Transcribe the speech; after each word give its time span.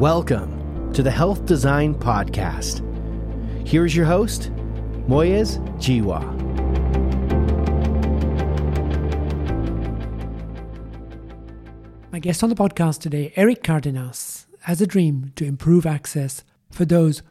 Welcome 0.00 0.94
to 0.94 1.02
the 1.02 1.10
Health 1.10 1.44
Design 1.44 1.94
Podcast. 1.94 2.80
Here's 3.68 3.94
your 3.94 4.06
host, 4.06 4.50
Moyez 5.06 5.58
Jiwa. 5.76 6.22
My 12.10 12.18
guest 12.18 12.42
on 12.42 12.48
the 12.48 12.54
podcast 12.54 13.02
today, 13.02 13.34
Erik 13.36 13.62
Cardenas, 13.62 14.46
has 14.62 14.80
a 14.80 14.86
dream 14.86 15.32
to 15.36 15.44
improve 15.44 15.84
access 15.84 16.44
for 16.70 16.86
those 16.86 17.22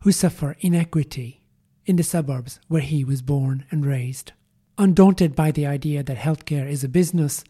who 0.00 0.10
suffer 0.10 0.56
inequity 0.58 1.44
in 1.84 1.94
the 1.94 2.02
suburbs 2.02 2.58
where 2.66 2.82
he 2.82 3.04
was 3.04 3.22
born 3.22 3.66
and 3.70 3.86
raised. 3.86 4.32
Undaunted 4.78 5.36
by 5.36 5.52
the 5.52 5.64
idea 5.64 6.02
that 6.02 6.16
healthcare 6.16 6.68
is 6.68 6.82
a 6.82 6.88
business, 6.88 7.44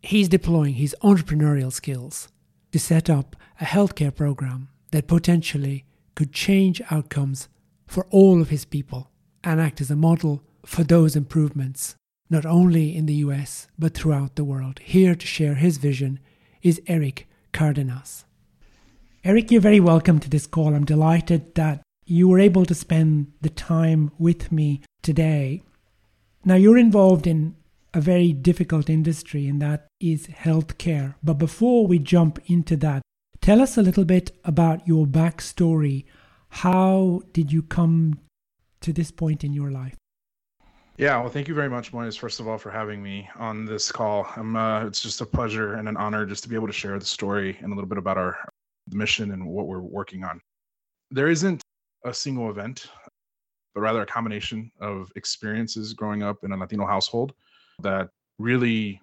he's 0.00 0.30
deploying 0.30 0.76
his 0.76 0.96
entrepreneurial 1.02 1.70
skills 1.70 2.28
to 2.74 2.78
set 2.80 3.08
up 3.08 3.36
a 3.60 3.64
healthcare 3.64 4.12
program 4.12 4.66
that 4.90 5.06
potentially 5.06 5.84
could 6.16 6.32
change 6.32 6.82
outcomes 6.90 7.48
for 7.86 8.04
all 8.10 8.42
of 8.42 8.48
his 8.48 8.64
people 8.64 9.12
and 9.44 9.60
act 9.60 9.80
as 9.80 9.92
a 9.92 9.94
model 9.94 10.42
for 10.66 10.82
those 10.82 11.14
improvements, 11.14 11.94
not 12.28 12.44
only 12.44 12.96
in 12.96 13.06
the 13.06 13.22
US, 13.26 13.68
but 13.78 13.94
throughout 13.94 14.34
the 14.34 14.42
world. 14.42 14.80
Here 14.80 15.14
to 15.14 15.24
share 15.24 15.54
his 15.54 15.76
vision 15.76 16.18
is 16.62 16.82
Erik 16.88 17.28
Cardenas. 17.52 18.24
Erik, 19.22 19.52
you're 19.52 19.60
very 19.60 19.78
welcome 19.78 20.18
to 20.18 20.28
this 20.28 20.48
call. 20.48 20.74
I'm 20.74 20.84
delighted 20.84 21.54
that 21.54 21.80
you 22.06 22.26
were 22.26 22.40
able 22.40 22.64
to 22.64 22.74
spend 22.74 23.30
the 23.40 23.50
time 23.50 24.10
with 24.18 24.50
me 24.50 24.80
today. 25.00 25.62
Now, 26.44 26.56
you're 26.56 26.76
involved 26.76 27.28
in 27.28 27.54
a 27.94 28.00
very 28.00 28.32
difficult 28.32 28.90
industry, 28.90 29.46
and 29.46 29.62
that 29.62 29.86
is 30.00 30.26
healthcare. 30.26 31.14
But 31.22 31.34
before 31.34 31.86
we 31.86 32.00
jump 32.00 32.40
into 32.46 32.76
that, 32.78 33.02
tell 33.40 33.60
us 33.60 33.78
a 33.78 33.82
little 33.82 34.04
bit 34.04 34.32
about 34.44 34.86
your 34.86 35.06
backstory. 35.06 36.04
How 36.48 37.22
did 37.32 37.52
you 37.52 37.62
come 37.62 38.18
to 38.80 38.92
this 38.92 39.12
point 39.12 39.44
in 39.44 39.52
your 39.52 39.70
life? 39.70 39.94
Yeah, 40.96 41.18
well, 41.20 41.28
thank 41.28 41.48
you 41.48 41.54
very 41.54 41.70
much, 41.70 41.92
Moyez, 41.92 42.16
first 42.16 42.38
of 42.40 42.46
all, 42.46 42.58
for 42.58 42.70
having 42.70 43.02
me 43.02 43.28
on 43.36 43.64
this 43.64 43.90
call. 43.90 44.26
Uh, 44.36 44.86
it's 44.86 45.00
just 45.00 45.20
a 45.20 45.26
pleasure 45.26 45.74
and 45.74 45.88
an 45.88 45.96
honor 45.96 46.26
just 46.26 46.42
to 46.44 46.48
be 46.48 46.54
able 46.54 46.68
to 46.68 46.72
share 46.72 46.98
the 46.98 47.04
story 47.04 47.56
and 47.60 47.72
a 47.72 47.74
little 47.74 47.88
bit 47.88 47.98
about 47.98 48.16
our 48.16 48.36
mission 48.90 49.32
and 49.32 49.44
what 49.44 49.66
we're 49.66 49.80
working 49.80 50.22
on. 50.24 50.40
There 51.10 51.28
isn't 51.28 51.62
a 52.04 52.14
single 52.14 52.50
event, 52.50 52.86
but 53.74 53.80
rather 53.80 54.02
a 54.02 54.06
combination 54.06 54.70
of 54.80 55.10
experiences 55.16 55.94
growing 55.94 56.22
up 56.22 56.44
in 56.44 56.52
a 56.52 56.56
Latino 56.56 56.86
household 56.86 57.34
that 57.80 58.08
really 58.38 59.00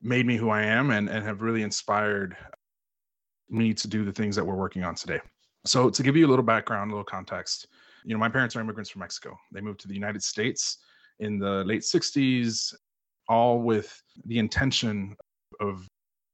made 0.00 0.26
me 0.26 0.36
who 0.36 0.50
I 0.50 0.62
am 0.62 0.90
and, 0.90 1.08
and 1.08 1.24
have 1.24 1.42
really 1.42 1.62
inspired 1.62 2.36
me 3.48 3.74
to 3.74 3.88
do 3.88 4.04
the 4.04 4.12
things 4.12 4.34
that 4.36 4.44
we're 4.44 4.56
working 4.56 4.84
on 4.84 4.94
today. 4.94 5.20
So, 5.64 5.90
to 5.90 6.02
give 6.02 6.16
you 6.16 6.26
a 6.26 6.30
little 6.30 6.44
background, 6.44 6.90
a 6.90 6.94
little 6.94 7.04
context, 7.04 7.68
you 8.04 8.12
know, 8.12 8.18
my 8.18 8.28
parents 8.28 8.56
are 8.56 8.60
immigrants 8.60 8.90
from 8.90 9.00
Mexico. 9.00 9.36
They 9.52 9.60
moved 9.60 9.80
to 9.80 9.88
the 9.88 9.94
United 9.94 10.22
States 10.22 10.78
in 11.20 11.38
the 11.38 11.62
late 11.64 11.82
60s, 11.82 12.74
all 13.28 13.60
with 13.60 14.02
the 14.26 14.38
intention 14.38 15.14
of 15.60 15.86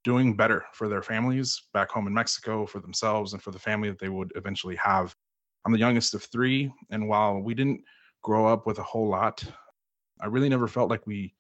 doing 0.05 0.35
better 0.35 0.65
for 0.73 0.89
their 0.89 1.03
families 1.03 1.61
back 1.75 1.91
home 1.91 2.07
in 2.07 2.15
Mexico, 2.15 2.65
for 2.65 2.81
themselves, 2.81 3.35
and 3.35 3.43
for 3.43 3.51
the 3.51 3.59
family 3.59 3.91
that 3.91 3.99
they 3.99 4.09
would 4.09 4.33
eventually 4.37 4.77
have. 4.77 5.15
I'm 5.67 5.73
the 5.73 5.79
youngest 5.79 6.15
of 6.15 6.25
three. 6.25 6.73
And 6.91 7.09
while 7.09 7.39
we 7.39 7.55
didn't 7.55 7.83
grow 8.23 8.47
up 8.47 8.67
with 8.67 8.79
a 8.79 8.83
whole 8.83 9.09
lot 9.09 9.45
I 10.21 10.27
really 10.27 10.49
never 10.49 10.69
felt 10.69 10.91
like 10.91 11.07
we 11.07 11.35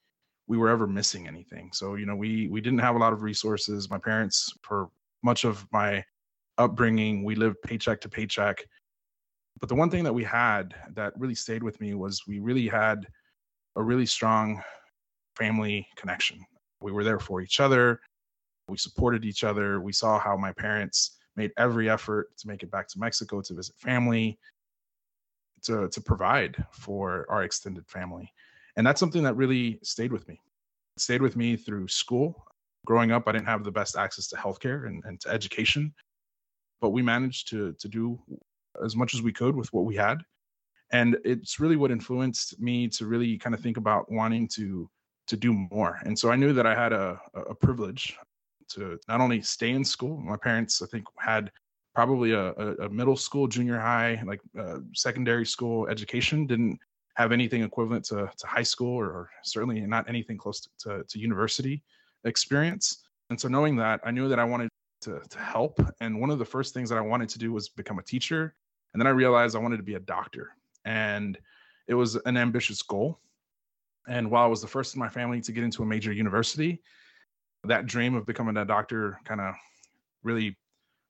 we 0.46 0.56
were 0.56 0.70
ever 0.70 0.86
missing 0.86 1.28
anything. 1.28 1.70
So 1.72 1.94
you 1.94 2.06
know, 2.06 2.16
we 2.16 2.48
we 2.48 2.60
didn't 2.60 2.78
have 2.80 2.96
a 2.96 2.98
lot 2.98 3.12
of 3.12 3.22
resources. 3.22 3.90
My 3.90 3.98
parents, 3.98 4.52
for 4.62 4.88
much 5.22 5.44
of 5.44 5.66
my 5.72 6.04
upbringing, 6.56 7.24
we 7.24 7.34
lived 7.34 7.62
paycheck 7.62 8.00
to 8.02 8.08
paycheck. 8.08 8.64
But 9.60 9.68
the 9.68 9.74
one 9.74 9.90
thing 9.90 10.04
that 10.04 10.14
we 10.14 10.24
had 10.24 10.74
that 10.94 11.18
really 11.18 11.34
stayed 11.34 11.62
with 11.62 11.80
me 11.80 11.94
was 11.94 12.26
we 12.26 12.38
really 12.38 12.68
had 12.68 13.06
a 13.76 13.82
really 13.82 14.06
strong 14.06 14.62
family 15.36 15.86
connection. 15.96 16.44
We 16.80 16.92
were 16.92 17.04
there 17.04 17.18
for 17.20 17.40
each 17.40 17.60
other. 17.60 18.00
We 18.68 18.76
supported 18.76 19.24
each 19.24 19.44
other. 19.44 19.80
We 19.80 19.92
saw 19.92 20.18
how 20.18 20.36
my 20.36 20.52
parents 20.52 21.18
made 21.36 21.52
every 21.56 21.88
effort 21.88 22.36
to 22.38 22.48
make 22.48 22.62
it 22.62 22.70
back 22.70 22.88
to 22.88 22.98
Mexico 22.98 23.40
to 23.40 23.54
visit 23.54 23.76
family, 23.76 24.38
to 25.62 25.88
to 25.88 26.00
provide 26.00 26.64
for 26.72 27.26
our 27.28 27.42
extended 27.44 27.86
family. 27.86 28.32
And 28.78 28.86
that's 28.86 29.00
something 29.00 29.24
that 29.24 29.34
really 29.34 29.80
stayed 29.82 30.12
with 30.12 30.26
me. 30.28 30.40
It 30.96 31.02
stayed 31.02 31.20
with 31.20 31.36
me 31.36 31.56
through 31.56 31.88
school. 31.88 32.46
Growing 32.86 33.10
up, 33.10 33.24
I 33.26 33.32
didn't 33.32 33.46
have 33.46 33.64
the 33.64 33.72
best 33.72 33.96
access 33.96 34.28
to 34.28 34.36
healthcare 34.36 34.86
and, 34.86 35.02
and 35.04 35.20
to 35.22 35.28
education, 35.30 35.92
but 36.80 36.90
we 36.90 37.02
managed 37.02 37.50
to 37.50 37.74
to 37.80 37.88
do 37.88 38.18
as 38.82 38.94
much 38.94 39.14
as 39.14 39.20
we 39.20 39.32
could 39.32 39.56
with 39.56 39.70
what 39.72 39.84
we 39.84 39.96
had. 39.96 40.18
And 40.92 41.18
it's 41.24 41.58
really 41.58 41.74
what 41.76 41.90
influenced 41.90 42.58
me 42.60 42.88
to 42.90 43.06
really 43.06 43.36
kind 43.36 43.54
of 43.54 43.60
think 43.60 43.76
about 43.76 44.10
wanting 44.10 44.46
to 44.54 44.88
to 45.26 45.36
do 45.36 45.52
more. 45.52 45.98
And 46.04 46.16
so 46.16 46.30
I 46.30 46.36
knew 46.36 46.52
that 46.52 46.66
I 46.66 46.74
had 46.74 46.92
a, 46.92 47.20
a 47.34 47.54
privilege 47.54 48.16
to 48.74 48.98
not 49.08 49.20
only 49.20 49.42
stay 49.42 49.70
in 49.70 49.84
school. 49.84 50.18
My 50.18 50.36
parents, 50.36 50.80
I 50.82 50.86
think, 50.86 51.04
had 51.18 51.50
probably 51.94 52.30
a, 52.32 52.52
a 52.86 52.88
middle 52.88 53.16
school, 53.16 53.48
junior 53.48 53.78
high, 53.78 54.22
like 54.24 54.40
uh, 54.56 54.78
secondary 54.94 55.44
school 55.44 55.88
education. 55.88 56.46
Didn't 56.46 56.78
have 57.18 57.32
anything 57.32 57.64
equivalent 57.64 58.04
to, 58.04 58.30
to 58.36 58.46
high 58.46 58.62
school 58.62 58.96
or, 58.96 59.06
or 59.06 59.30
certainly 59.42 59.80
not 59.80 60.08
anything 60.08 60.38
close 60.38 60.60
to, 60.60 60.68
to, 60.78 61.04
to, 61.08 61.18
university 61.18 61.82
experience. 62.24 63.08
And 63.28 63.40
so 63.40 63.48
knowing 63.48 63.74
that, 63.76 64.00
I 64.04 64.12
knew 64.12 64.28
that 64.28 64.38
I 64.38 64.44
wanted 64.44 64.68
to, 65.00 65.20
to 65.28 65.38
help. 65.40 65.80
And 66.00 66.20
one 66.20 66.30
of 66.30 66.38
the 66.38 66.44
first 66.44 66.74
things 66.74 66.88
that 66.90 66.96
I 66.96 67.00
wanted 67.00 67.28
to 67.30 67.38
do 67.40 67.52
was 67.52 67.68
become 67.68 67.98
a 67.98 68.04
teacher. 68.04 68.54
And 68.94 69.00
then 69.00 69.08
I 69.08 69.10
realized 69.10 69.56
I 69.56 69.58
wanted 69.58 69.78
to 69.78 69.82
be 69.82 69.94
a 69.94 70.00
doctor. 70.00 70.50
And 70.84 71.36
it 71.88 71.94
was 71.94 72.14
an 72.14 72.36
ambitious 72.36 72.82
goal. 72.82 73.18
And 74.06 74.30
while 74.30 74.44
I 74.44 74.46
was 74.48 74.62
the 74.62 74.68
first 74.68 74.94
in 74.94 75.00
my 75.00 75.08
family 75.08 75.40
to 75.40 75.50
get 75.50 75.64
into 75.64 75.82
a 75.82 75.86
major 75.86 76.12
university, 76.12 76.80
that 77.64 77.86
dream 77.86 78.14
of 78.14 78.26
becoming 78.26 78.56
a 78.58 78.64
doctor 78.64 79.18
kind 79.24 79.40
of 79.40 79.56
really 80.22 80.56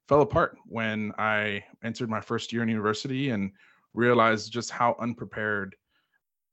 fell 0.09 0.23
apart 0.23 0.57
when 0.65 1.13
I 1.19 1.65
entered 1.85 2.09
my 2.09 2.23
first 2.23 2.51
year 2.51 2.63
in 2.63 2.71
university 2.71 3.29
and 3.29 3.53
realized 3.93 4.51
just 4.51 4.71
how 4.71 4.97
unprepared 4.99 5.77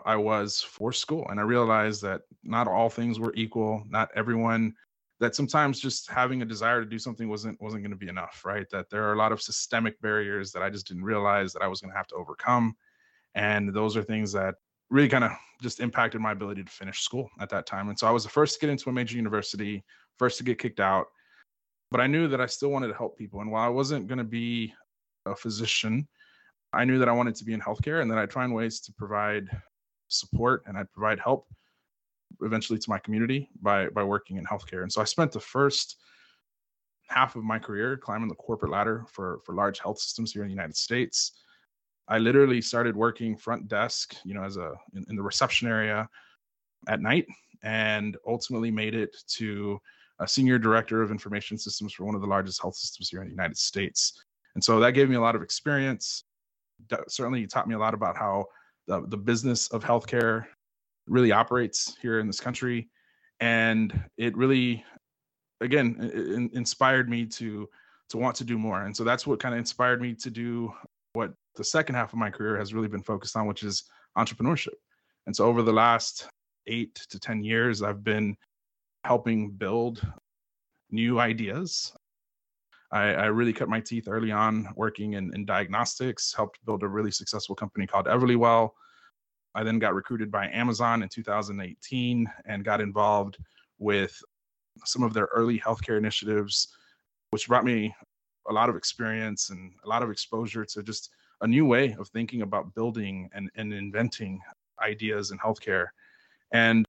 I 0.06 0.16
was 0.16 0.62
for 0.62 0.94
school. 0.94 1.28
And 1.30 1.40
I 1.40 1.44
realized 1.44 2.02
that 2.04 2.22
not 2.44 2.68
all 2.68 2.90
things 2.90 3.20
were 3.20 3.34
equal. 3.36 3.84
Not 3.90 4.10
everyone 4.16 4.74
that 5.20 5.36
sometimes 5.36 5.80
just 5.80 6.10
having 6.10 6.42
a 6.42 6.46
desire 6.46 6.84
to 6.84 6.90
do 6.90 7.00
something 7.00 7.30
wasn't 7.30 7.60
wasn't 7.62 7.84
going 7.84 7.92
to 7.92 7.98
be 7.98 8.10
enough, 8.10 8.44
right? 8.46 8.68
That 8.72 8.90
there 8.90 9.04
are 9.04 9.14
a 9.14 9.18
lot 9.18 9.32
of 9.32 9.42
systemic 9.42 10.00
barriers 10.02 10.52
that 10.52 10.62
I 10.62 10.70
just 10.70 10.88
didn't 10.88 11.04
realize 11.04 11.54
that 11.54 11.62
I 11.62 11.68
was 11.68 11.82
going 11.82 11.92
to 11.92 11.98
have 11.98 12.08
to 12.08 12.16
overcome. 12.16 12.76
And 13.34 13.74
those 13.74 13.98
are 13.98 14.04
things 14.04 14.32
that 14.34 14.56
really 14.90 15.10
kind 15.10 15.24
of 15.24 15.32
just 15.62 15.80
impacted 15.80 16.22
my 16.22 16.32
ability 16.32 16.64
to 16.64 16.72
finish 16.72 17.02
school 17.02 17.30
at 17.40 17.50
that 17.50 17.66
time. 17.66 17.90
And 17.90 17.98
so 17.98 18.08
I 18.08 18.12
was 18.12 18.24
the 18.24 18.30
first 18.30 18.56
to 18.56 18.60
get 18.60 18.70
into 18.70 18.90
a 18.90 18.94
major 18.94 19.16
university, 19.16 19.84
first 20.18 20.38
to 20.38 20.44
get 20.44 20.60
kicked 20.60 20.80
out. 20.80 21.08
But 21.92 22.02
I 22.02 22.08
knew 22.08 22.28
that 22.28 22.42
I 22.42 22.46
still 22.46 22.70
wanted 22.70 22.90
to 22.90 22.94
help 22.94 23.18
people. 23.18 23.42
And 23.42 23.52
while 23.52 23.64
I 23.64 23.70
wasn't 23.70 24.08
going 24.08 24.18
to 24.18 24.24
be 24.24 24.74
a 25.26 25.36
physician, 25.36 26.08
I 26.74 26.84
knew 26.84 27.00
that 27.00 27.10
I 27.10 27.14
wanted 27.14 27.36
to 27.36 27.46
be 27.46 27.54
in 27.54 27.62
healthcare 27.62 28.02
and 28.02 28.12
that 28.12 28.18
I'd 28.18 28.34
find 28.34 28.54
ways 28.54 28.82
to 28.82 28.94
provide 28.94 29.50
support 30.08 30.64
and 30.66 30.78
I'd 30.78 30.92
provide 30.92 31.20
help 31.20 31.48
eventually 32.42 32.80
to 32.80 32.90
my 32.90 33.00
community 33.00 33.50
by 33.62 33.90
by 33.90 34.04
working 34.04 34.38
in 34.38 34.46
healthcare. 34.46 34.82
And 34.82 34.92
so 34.92 35.02
I 35.02 35.06
spent 35.06 35.32
the 35.32 35.40
first 35.40 35.98
half 37.08 37.36
of 37.36 37.44
my 37.44 37.60
career 37.60 37.98
climbing 37.98 38.30
the 38.30 38.36
corporate 38.36 38.72
ladder 38.72 39.06
for 39.10 39.40
for 39.46 39.56
large 39.56 39.80
health 39.80 40.00
systems 40.00 40.32
here 40.32 40.42
in 40.42 40.48
the 40.48 40.54
United 40.54 40.76
States. 40.76 41.32
I 42.08 42.20
literally 42.20 42.62
started 42.62 42.96
working 42.96 43.36
front 43.36 43.68
desk, 43.68 44.16
you 44.24 44.34
know, 44.34 44.44
as 44.44 44.58
a 44.58 44.74
in, 44.94 45.06
in 45.10 45.16
the 45.16 45.24
reception 45.24 45.68
area 45.68 46.08
at 46.88 47.02
night 47.02 47.26
and 47.64 48.16
ultimately 48.28 48.70
made 48.72 48.94
it 48.94 49.16
to 49.28 49.80
a 50.20 50.28
senior 50.28 50.58
director 50.58 51.02
of 51.02 51.12
information 51.12 51.58
systems 51.58 51.94
for 51.94 52.06
one 52.06 52.16
of 52.16 52.22
the 52.22 52.28
largest 52.28 52.62
health 52.62 52.76
systems 52.76 53.10
here 53.10 53.22
in 53.22 53.28
the 53.28 53.34
United 53.34 53.58
States. 53.58 54.24
And 54.54 54.64
so 54.64 54.80
that 54.80 54.92
gave 54.92 55.10
me 55.10 55.16
a 55.16 55.22
lot 55.22 55.36
of 55.36 55.42
experience. 55.42 56.24
That 56.90 57.12
certainly 57.12 57.46
taught 57.48 57.68
me 57.68 57.76
a 57.76 57.80
lot 57.80 57.94
about 57.94 58.16
how 58.16 58.46
the, 58.88 59.02
the 59.08 59.18
business 59.18 59.68
of 59.70 59.84
healthcare 59.84 60.46
really 61.08 61.32
operates 61.32 61.96
here 62.02 62.20
in 62.20 62.28
this 62.28 62.40
country. 62.40 62.90
And 63.40 64.04
it 64.18 64.36
really, 64.38 64.84
again, 65.62 66.50
inspired 66.54 67.10
me 67.10 67.26
to 67.28 67.68
to 68.10 68.18
want 68.18 68.36
to 68.36 68.44
do 68.44 68.58
more. 68.58 68.84
And 68.84 68.96
so 68.96 69.04
that's 69.04 69.26
what 69.26 69.40
kind 69.40 69.56
of 69.56 69.60
inspired 69.60 70.00
me 70.00 70.14
to 70.14 70.30
do 70.30 70.72
what 71.14 71.34
the 71.56 71.64
second 71.64 71.96
half 71.96 72.14
of 72.14 72.20
my 72.20 72.30
career 72.30 72.58
has 72.58 72.74
really 72.74 72.88
been 72.88 73.02
focused 73.02 73.36
on, 73.36 73.48
which 73.48 73.64
is 73.64 73.84
entrepreneurship. 74.18 74.76
And 75.26 75.36
so 75.36 75.46
over 75.46 75.64
the 75.64 75.74
last 75.74 76.28
eight 76.68 76.96
to 77.10 77.20
10 77.20 77.44
years, 77.44 77.82
I've 77.82 78.04
been 78.04 78.36
helping 79.04 79.52
build 79.52 80.06
new 80.92 81.20
ideas. 81.20 81.94
I, 82.92 83.14
I 83.14 83.26
really 83.26 83.54
cut 83.54 83.70
my 83.70 83.80
teeth 83.80 84.08
early 84.08 84.32
on 84.32 84.68
working 84.76 85.14
in, 85.14 85.34
in 85.34 85.46
diagnostics, 85.46 86.34
helped 86.34 86.64
build 86.66 86.84
a 86.84 86.88
really 86.88 87.12
successful 87.12 87.56
company 87.56 87.88
called 87.88 88.06
Everlywell. 88.06 88.72
I 89.54 89.64
then 89.64 89.80
got 89.80 89.96
recruited 89.96 90.32
by 90.32 90.50
Amazon 90.50 91.02
in 91.02 91.10
2018 91.10 92.30
and 92.46 92.66
got 92.66 92.82
involved 92.82 93.38
with 93.80 94.22
some 94.84 95.04
of 95.04 95.14
their 95.14 95.30
early 95.34 95.60
healthcare 95.60 95.98
initiatives, 95.98 96.76
which 97.30 97.48
brought 97.48 97.66
me 97.66 97.96
a 98.48 98.54
lot 98.54 98.70
of 98.70 98.76
experience 98.76 99.50
and 99.50 99.74
a 99.84 99.88
lot 99.88 100.04
of 100.04 100.12
exposure 100.12 100.66
to 100.66 100.84
just 100.84 101.10
a 101.42 101.48
new 101.48 101.66
way 101.66 101.96
of 102.00 102.08
thinking 102.10 102.42
about 102.42 102.74
building 102.76 103.30
and, 103.34 103.50
and 103.56 103.74
inventing 103.74 104.40
ideas 104.82 105.32
in 105.32 105.38
healthcare. 105.38 105.88
And 106.52 106.85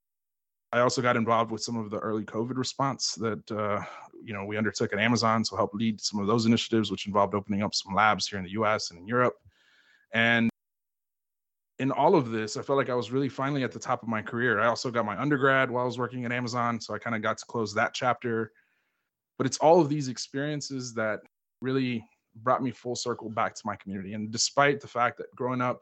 I 0.77 0.81
also 0.81 1.01
got 1.01 1.17
involved 1.17 1.51
with 1.51 1.63
some 1.63 1.77
of 1.77 1.89
the 1.89 1.97
early 1.99 2.23
COVID 2.23 2.57
response 2.57 3.15
that 3.15 3.51
uh, 3.51 3.81
you 4.23 4.33
know 4.33 4.45
we 4.45 4.57
undertook 4.57 4.93
at 4.93 4.99
Amazon, 4.99 5.43
so 5.43 5.55
helped 5.55 5.75
lead 5.75 5.99
some 5.99 6.19
of 6.19 6.27
those 6.27 6.45
initiatives, 6.45 6.91
which 6.91 7.07
involved 7.07 7.33
opening 7.33 7.63
up 7.63 7.73
some 7.73 7.93
labs 7.93 8.27
here 8.27 8.37
in 8.37 8.45
the 8.45 8.51
U.S. 8.51 8.91
and 8.91 8.99
in 8.99 9.07
Europe. 9.07 9.35
And 10.13 10.49
in 11.79 11.91
all 11.91 12.15
of 12.15 12.31
this, 12.31 12.57
I 12.57 12.61
felt 12.61 12.77
like 12.77 12.89
I 12.89 12.95
was 12.95 13.11
really 13.11 13.29
finally 13.29 13.63
at 13.63 13.71
the 13.71 13.79
top 13.79 14.01
of 14.01 14.09
my 14.09 14.21
career. 14.21 14.59
I 14.59 14.67
also 14.67 14.89
got 14.89 15.05
my 15.05 15.19
undergrad 15.19 15.69
while 15.69 15.83
I 15.83 15.85
was 15.85 15.97
working 15.97 16.25
at 16.25 16.31
Amazon, 16.31 16.79
so 16.79 16.93
I 16.93 16.99
kind 16.99 17.15
of 17.15 17.21
got 17.21 17.37
to 17.39 17.45
close 17.45 17.73
that 17.73 17.93
chapter. 17.93 18.51
But 19.37 19.45
it's 19.47 19.57
all 19.57 19.81
of 19.81 19.89
these 19.89 20.07
experiences 20.07 20.93
that 20.95 21.19
really 21.61 22.03
brought 22.35 22.63
me 22.63 22.71
full 22.71 22.95
circle 22.95 23.29
back 23.29 23.55
to 23.55 23.61
my 23.65 23.75
community. 23.75 24.13
And 24.13 24.31
despite 24.31 24.79
the 24.81 24.87
fact 24.87 25.17
that 25.17 25.33
growing 25.35 25.61
up, 25.61 25.81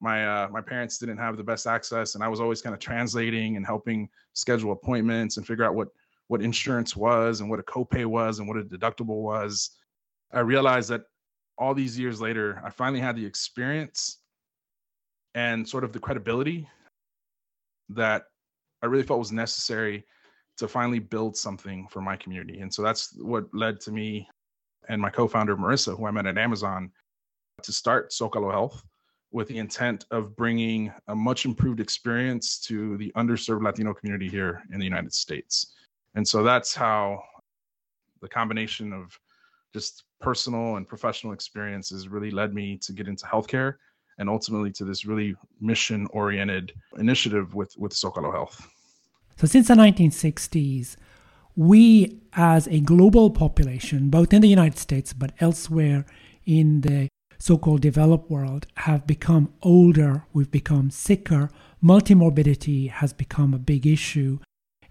my 0.00 0.26
uh, 0.26 0.48
my 0.50 0.60
parents 0.60 0.98
didn't 0.98 1.18
have 1.18 1.36
the 1.36 1.44
best 1.44 1.66
access, 1.66 2.14
and 2.14 2.22
I 2.22 2.28
was 2.28 2.40
always 2.40 2.60
kind 2.60 2.74
of 2.74 2.80
translating 2.80 3.56
and 3.56 3.64
helping 3.64 4.08
schedule 4.34 4.72
appointments 4.72 5.36
and 5.36 5.46
figure 5.46 5.64
out 5.64 5.74
what 5.74 5.88
what 6.28 6.42
insurance 6.42 6.96
was 6.96 7.40
and 7.40 7.48
what 7.48 7.60
a 7.60 7.62
copay 7.62 8.04
was 8.04 8.38
and 8.38 8.48
what 8.48 8.58
a 8.58 8.62
deductible 8.64 9.22
was. 9.22 9.70
I 10.32 10.40
realized 10.40 10.90
that 10.90 11.02
all 11.58 11.72
these 11.72 11.98
years 11.98 12.20
later, 12.20 12.60
I 12.64 12.70
finally 12.70 13.00
had 13.00 13.16
the 13.16 13.24
experience 13.24 14.18
and 15.34 15.66
sort 15.66 15.84
of 15.84 15.92
the 15.92 16.00
credibility 16.00 16.68
that 17.90 18.24
I 18.82 18.86
really 18.86 19.04
felt 19.04 19.20
was 19.20 19.32
necessary 19.32 20.04
to 20.58 20.66
finally 20.66 20.98
build 20.98 21.36
something 21.36 21.86
for 21.88 22.00
my 22.00 22.16
community. 22.16 22.60
And 22.60 22.72
so 22.72 22.82
that's 22.82 23.14
what 23.18 23.46
led 23.52 23.80
to 23.82 23.92
me 23.92 24.28
and 24.88 25.00
my 25.00 25.10
co-founder 25.10 25.56
Marissa, 25.56 25.96
who 25.96 26.06
I 26.06 26.10
met 26.10 26.26
at 26.26 26.38
Amazon, 26.38 26.90
to 27.62 27.72
start 27.72 28.10
Zocalo 28.10 28.50
Health 28.50 28.82
with 29.36 29.48
the 29.48 29.58
intent 29.58 30.06
of 30.10 30.34
bringing 30.34 30.90
a 31.08 31.14
much 31.14 31.44
improved 31.44 31.78
experience 31.78 32.58
to 32.58 32.96
the 32.96 33.12
underserved 33.16 33.62
Latino 33.62 33.92
community 33.92 34.30
here 34.30 34.62
in 34.72 34.78
the 34.78 34.84
United 34.86 35.12
States. 35.12 35.74
And 36.14 36.26
so 36.26 36.42
that's 36.42 36.74
how 36.74 37.22
the 38.22 38.28
combination 38.28 38.94
of 38.94 39.20
just 39.74 40.04
personal 40.22 40.76
and 40.76 40.88
professional 40.88 41.34
experiences 41.34 42.08
really 42.08 42.30
led 42.30 42.54
me 42.54 42.78
to 42.78 42.94
get 42.94 43.08
into 43.08 43.26
healthcare 43.26 43.74
and 44.16 44.30
ultimately 44.30 44.72
to 44.72 44.86
this 44.86 45.04
really 45.04 45.36
mission 45.60 46.06
oriented 46.12 46.72
initiative 46.96 47.54
with, 47.54 47.74
with 47.76 47.92
Zocalo 47.92 48.32
Health. 48.32 48.66
So, 49.36 49.46
since 49.46 49.68
the 49.68 49.74
1960s, 49.74 50.96
we 51.56 52.22
as 52.32 52.66
a 52.68 52.80
global 52.80 53.28
population, 53.28 54.08
both 54.08 54.32
in 54.32 54.40
the 54.40 54.48
United 54.48 54.78
States 54.78 55.12
but 55.12 55.32
elsewhere 55.40 56.06
in 56.46 56.80
the 56.80 57.10
so 57.38 57.58
called 57.58 57.80
developed 57.82 58.30
world, 58.30 58.66
have 58.78 59.06
become 59.06 59.52
older, 59.62 60.24
we've 60.32 60.50
become 60.50 60.90
sicker, 60.90 61.50
multimorbidity 61.82 62.90
has 62.90 63.12
become 63.12 63.54
a 63.54 63.58
big 63.58 63.86
issue. 63.86 64.38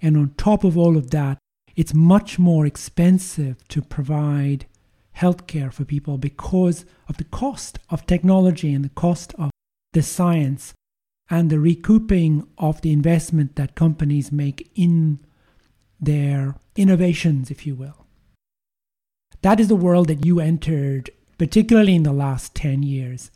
And 0.01 0.17
on 0.17 0.33
top 0.37 0.63
of 0.63 0.77
all 0.77 0.97
of 0.97 1.11
that, 1.11 1.37
it's 1.75 1.93
much 1.93 2.39
more 2.39 2.65
expensive 2.65 3.67
to 3.69 3.81
provide 3.81 4.65
healthcare 5.17 5.71
for 5.71 5.85
people 5.85 6.17
because 6.17 6.85
of 7.07 7.17
the 7.17 7.23
cost 7.23 7.79
of 7.89 8.05
technology 8.05 8.73
and 8.73 8.83
the 8.83 8.89
cost 8.89 9.33
of 9.35 9.51
the 9.93 10.01
science 10.01 10.73
and 11.29 11.49
the 11.49 11.59
recouping 11.59 12.47
of 12.57 12.81
the 12.81 12.91
investment 12.91 13.55
that 13.55 13.75
companies 13.75 14.31
make 14.31 14.69
in 14.75 15.19
their 15.99 16.55
innovations, 16.75 17.49
if 17.49 17.65
you 17.65 17.75
will. 17.75 18.05
That 19.41 19.59
is 19.59 19.67
the 19.67 19.75
world 19.75 20.07
that 20.07 20.25
you 20.25 20.39
entered, 20.39 21.09
particularly 21.37 21.95
in 21.95 22.03
the 22.03 22.13
last 22.13 22.55
10 22.55 22.83
years. 22.83 23.31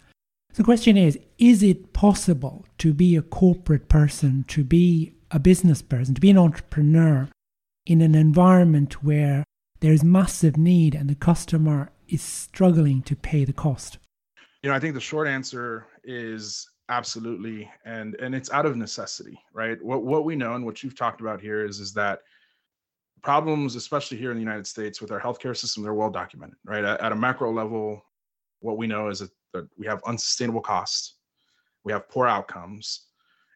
The 0.54 0.64
question 0.64 0.98
is 0.98 1.18
Is 1.38 1.64
it 1.64 1.94
possible 1.94 2.66
to 2.80 2.94
be 2.94 3.16
a 3.16 3.22
corporate 3.22 3.90
person, 3.90 4.46
to 4.50 4.64
be 4.64 5.14
a 5.32 5.40
business 5.40 5.82
person, 5.82 6.16
to 6.16 6.22
be 6.22 6.30
an 6.30 6.38
entrepreneur 6.38 7.30
in 7.86 8.02
an 8.02 8.16
environment 8.16 9.04
where 9.04 9.44
there's 9.80 10.04
massive 10.04 10.58
need 10.58 10.96
and 10.96 11.10
the 11.10 11.16
customer 11.16 11.92
is 12.08 12.22
struggling 12.22 13.02
to 13.04 13.16
pay 13.16 13.46
the 13.46 13.54
cost? 13.54 13.98
You 14.64 14.70
know, 14.70 14.76
I 14.76 14.80
think 14.80 14.94
the 14.96 15.00
short 15.00 15.28
answer 15.28 15.88
is 16.04 16.68
absolutely 16.90 17.70
and 17.86 18.16
and 18.16 18.34
it's 18.34 18.52
out 18.52 18.66
of 18.66 18.76
necessity, 18.76 19.40
right? 19.54 19.82
What 19.84 20.04
what 20.04 20.26
we 20.26 20.36
know 20.36 20.56
and 20.56 20.66
what 20.66 20.84
you've 20.84 20.98
talked 20.98 21.22
about 21.22 21.40
here 21.40 21.66
is 21.66 21.80
is 21.80 21.94
that 21.94 22.22
problems 23.22 23.76
especially 23.76 24.18
here 24.18 24.32
in 24.32 24.38
the 24.38 24.44
United 24.44 24.68
States 24.68 25.02
with 25.02 25.12
our 25.12 25.20
healthcare 25.20 25.56
system 25.56 25.84
they're 25.84 25.94
well 25.94 26.10
documented, 26.10 26.58
right? 26.66 26.84
At, 26.84 27.02
at 27.02 27.12
a 27.12 27.16
macro 27.16 27.52
level 27.52 28.04
what 28.62 28.78
we 28.78 28.88
know 28.88 29.08
is 29.08 29.20
that, 29.20 29.32
that 29.54 29.68
we 29.78 29.86
have 29.88 30.02
unsustainable 30.06 30.62
costs, 30.62 31.16
we 31.84 31.94
have 31.94 32.10
poor 32.10 32.28
outcomes, 32.28 33.06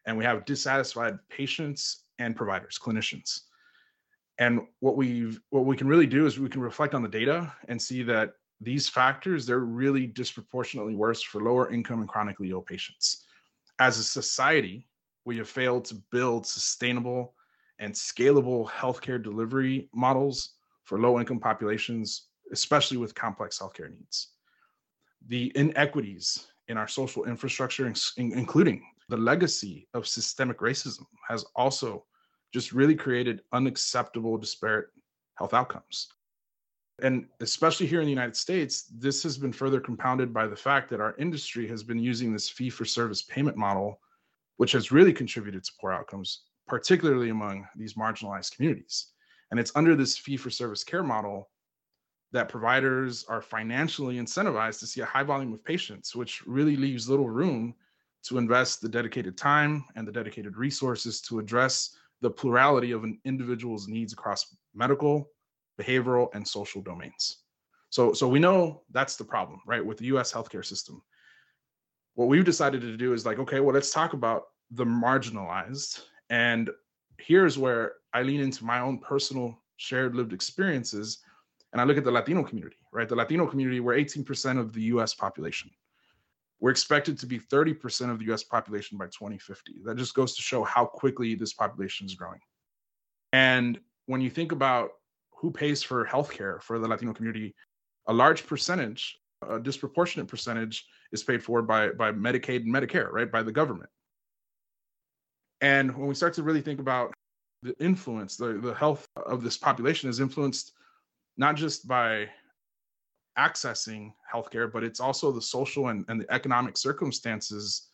and 0.06 0.16
we 0.16 0.24
have 0.24 0.44
dissatisfied 0.46 1.18
patients 1.28 2.04
and 2.18 2.34
providers, 2.34 2.78
clinicians 2.82 3.40
and 4.38 4.60
what 4.80 4.96
we 4.96 5.38
what 5.50 5.64
we 5.64 5.76
can 5.76 5.86
really 5.86 6.06
do 6.06 6.26
is 6.26 6.38
we 6.38 6.48
can 6.48 6.60
reflect 6.60 6.94
on 6.94 7.02
the 7.02 7.08
data 7.08 7.52
and 7.68 7.80
see 7.80 8.02
that 8.02 8.32
these 8.60 8.88
factors 8.88 9.46
they're 9.46 9.60
really 9.60 10.06
disproportionately 10.06 10.94
worse 10.94 11.22
for 11.22 11.40
lower 11.40 11.70
income 11.72 12.00
and 12.00 12.08
chronically 12.08 12.50
ill 12.50 12.62
patients 12.62 13.24
as 13.78 13.98
a 13.98 14.04
society 14.04 14.88
we 15.24 15.36
have 15.36 15.48
failed 15.48 15.84
to 15.84 15.94
build 16.10 16.46
sustainable 16.46 17.33
and 17.78 17.92
scalable 17.92 18.68
healthcare 18.68 19.22
delivery 19.22 19.88
models 19.94 20.54
for 20.84 21.00
low 21.00 21.18
income 21.18 21.40
populations 21.40 22.28
especially 22.52 22.96
with 22.96 23.14
complex 23.14 23.58
healthcare 23.58 23.90
needs 23.90 24.28
the 25.28 25.50
inequities 25.54 26.48
in 26.68 26.76
our 26.76 26.88
social 26.88 27.24
infrastructure 27.24 27.92
including 28.16 28.82
the 29.08 29.16
legacy 29.16 29.86
of 29.94 30.06
systemic 30.06 30.58
racism 30.58 31.04
has 31.28 31.44
also 31.56 32.04
just 32.52 32.72
really 32.72 32.94
created 32.94 33.42
unacceptable 33.52 34.38
disparate 34.38 34.86
health 35.36 35.54
outcomes. 35.54 36.08
And 37.02 37.26
especially 37.40 37.86
here 37.86 38.00
in 38.00 38.06
the 38.06 38.12
United 38.12 38.36
States, 38.36 38.84
this 38.96 39.22
has 39.24 39.36
been 39.36 39.52
further 39.52 39.80
compounded 39.80 40.32
by 40.32 40.46
the 40.46 40.56
fact 40.56 40.88
that 40.90 41.00
our 41.00 41.16
industry 41.18 41.66
has 41.66 41.82
been 41.82 41.98
using 41.98 42.32
this 42.32 42.48
fee 42.48 42.70
for 42.70 42.84
service 42.84 43.22
payment 43.22 43.56
model, 43.56 43.98
which 44.58 44.70
has 44.72 44.92
really 44.92 45.12
contributed 45.12 45.64
to 45.64 45.72
poor 45.80 45.92
outcomes, 45.92 46.42
particularly 46.66 47.30
among 47.30 47.66
these 47.76 47.94
marginalized 47.94 48.54
communities. 48.56 49.08
And 49.50 49.60
it's 49.60 49.72
under 49.74 49.94
this 49.94 50.16
fee 50.16 50.36
for 50.36 50.50
service 50.50 50.84
care 50.84 51.02
model 51.02 51.50
that 52.32 52.48
providers 52.48 53.24
are 53.28 53.40
financially 53.40 54.16
incentivized 54.16 54.80
to 54.80 54.86
see 54.86 55.00
a 55.00 55.06
high 55.06 55.22
volume 55.22 55.52
of 55.52 55.64
patients, 55.64 56.16
which 56.16 56.44
really 56.46 56.76
leaves 56.76 57.08
little 57.08 57.28
room 57.28 57.74
to 58.24 58.38
invest 58.38 58.80
the 58.80 58.88
dedicated 58.88 59.36
time 59.36 59.84
and 59.94 60.08
the 60.08 60.12
dedicated 60.12 60.56
resources 60.56 61.20
to 61.20 61.38
address 61.38 61.96
the 62.22 62.30
plurality 62.30 62.90
of 62.90 63.04
an 63.04 63.20
individual's 63.24 63.86
needs 63.86 64.12
across 64.12 64.56
medical, 64.74 65.30
behavioral, 65.80 66.28
and 66.34 66.46
social 66.46 66.80
domains. 66.80 67.44
So, 67.90 68.12
so 68.12 68.26
we 68.26 68.40
know 68.40 68.82
that's 68.90 69.16
the 69.16 69.24
problem, 69.24 69.60
right, 69.66 69.84
with 69.84 69.98
the 69.98 70.06
US 70.06 70.32
healthcare 70.32 70.64
system. 70.64 71.02
What 72.14 72.28
we've 72.28 72.44
decided 72.44 72.80
to 72.80 72.96
do 72.96 73.12
is 73.12 73.26
like, 73.26 73.38
okay, 73.38 73.60
well, 73.60 73.74
let's 73.74 73.92
talk 73.92 74.14
about 74.14 74.44
the 74.70 74.84
marginalized. 74.84 76.00
And 76.30 76.70
here's 77.18 77.58
where 77.58 77.94
I 78.12 78.22
lean 78.22 78.40
into 78.40 78.64
my 78.64 78.80
own 78.80 78.98
personal 78.98 79.58
shared 79.76 80.14
lived 80.14 80.32
experiences. 80.32 81.18
And 81.72 81.80
I 81.80 81.84
look 81.84 81.98
at 81.98 82.04
the 82.04 82.10
Latino 82.10 82.42
community, 82.42 82.76
right? 82.92 83.08
The 83.08 83.16
Latino 83.16 83.46
community, 83.46 83.80
we're 83.80 83.96
18% 83.96 84.58
of 84.58 84.72
the 84.72 84.82
US 84.82 85.14
population. 85.14 85.70
We're 86.60 86.70
expected 86.70 87.18
to 87.18 87.26
be 87.26 87.38
30% 87.38 88.10
of 88.10 88.18
the 88.18 88.32
US 88.32 88.44
population 88.44 88.96
by 88.96 89.06
2050. 89.06 89.82
That 89.84 89.96
just 89.96 90.14
goes 90.14 90.34
to 90.36 90.42
show 90.42 90.64
how 90.64 90.86
quickly 90.86 91.34
this 91.34 91.52
population 91.52 92.06
is 92.06 92.14
growing. 92.14 92.40
And 93.32 93.80
when 94.06 94.20
you 94.20 94.30
think 94.30 94.52
about 94.52 94.90
who 95.30 95.50
pays 95.50 95.82
for 95.82 96.06
healthcare 96.06 96.62
for 96.62 96.78
the 96.78 96.86
Latino 96.86 97.12
community, 97.12 97.54
a 98.06 98.12
large 98.12 98.46
percentage, 98.46 99.18
a 99.46 99.58
disproportionate 99.58 100.28
percentage, 100.28 100.86
is 101.12 101.22
paid 101.22 101.42
for 101.42 101.60
by, 101.62 101.88
by 101.90 102.12
Medicaid 102.12 102.62
and 102.62 102.74
Medicare, 102.74 103.10
right? 103.10 103.30
By 103.30 103.42
the 103.42 103.52
government. 103.52 103.90
And 105.60 105.94
when 105.96 106.08
we 106.08 106.14
start 106.14 106.34
to 106.34 106.42
really 106.42 106.60
think 106.60 106.80
about 106.80 107.12
the 107.62 107.74
influence, 107.82 108.36
the, 108.36 108.54
the 108.54 108.74
health 108.74 109.06
of 109.16 109.42
this 109.42 109.56
population 109.56 110.10
is 110.10 110.20
influenced 110.20 110.72
not 111.36 111.56
just 111.56 111.88
by 111.88 112.28
accessing 113.38 114.12
healthcare, 114.32 114.70
but 114.70 114.84
it's 114.84 115.00
also 115.00 115.32
the 115.32 115.42
social 115.42 115.88
and, 115.88 116.04
and 116.08 116.20
the 116.20 116.32
economic 116.32 116.76
circumstances 116.76 117.88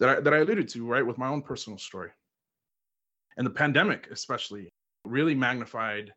that 0.00 0.08
I, 0.08 0.20
that 0.20 0.34
I 0.34 0.38
alluded 0.38 0.68
to, 0.70 0.86
right, 0.86 1.06
with 1.06 1.18
my 1.18 1.28
own 1.28 1.42
personal 1.42 1.78
story. 1.78 2.10
And 3.36 3.46
the 3.46 3.50
pandemic, 3.50 4.08
especially, 4.10 4.68
really 5.04 5.34
magnified 5.34 6.12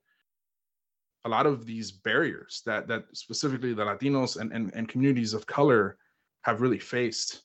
a 1.26 1.30
lot 1.30 1.46
of 1.46 1.66
these 1.66 1.92
barriers 1.92 2.62
that 2.66 2.88
that 2.88 3.06
specifically 3.14 3.74
the 3.74 3.84
Latinos 3.84 4.38
and, 4.40 4.52
and, 4.54 4.72
and 4.76 4.88
communities 4.88 5.34
of 5.34 5.46
color 5.48 5.98
have 6.44 6.62
really 6.62 6.80
faced. 6.80 7.42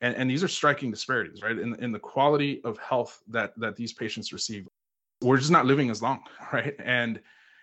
And, 0.00 0.14
and 0.14 0.30
these 0.30 0.44
are 0.44 0.48
striking 0.48 0.90
disparities, 0.90 1.42
right? 1.42 1.58
In, 1.58 1.74
in 1.82 1.92
the 1.92 1.98
quality 1.98 2.60
of 2.64 2.78
health 2.78 3.22
that 3.28 3.52
that 3.58 3.76
these 3.76 3.92
patients 3.92 4.32
receive. 4.32 4.68
We're 5.22 5.38
just 5.38 5.50
not 5.50 5.66
living 5.66 5.90
as 5.90 6.02
long, 6.02 6.20
right? 6.52 6.74
And 6.78 7.20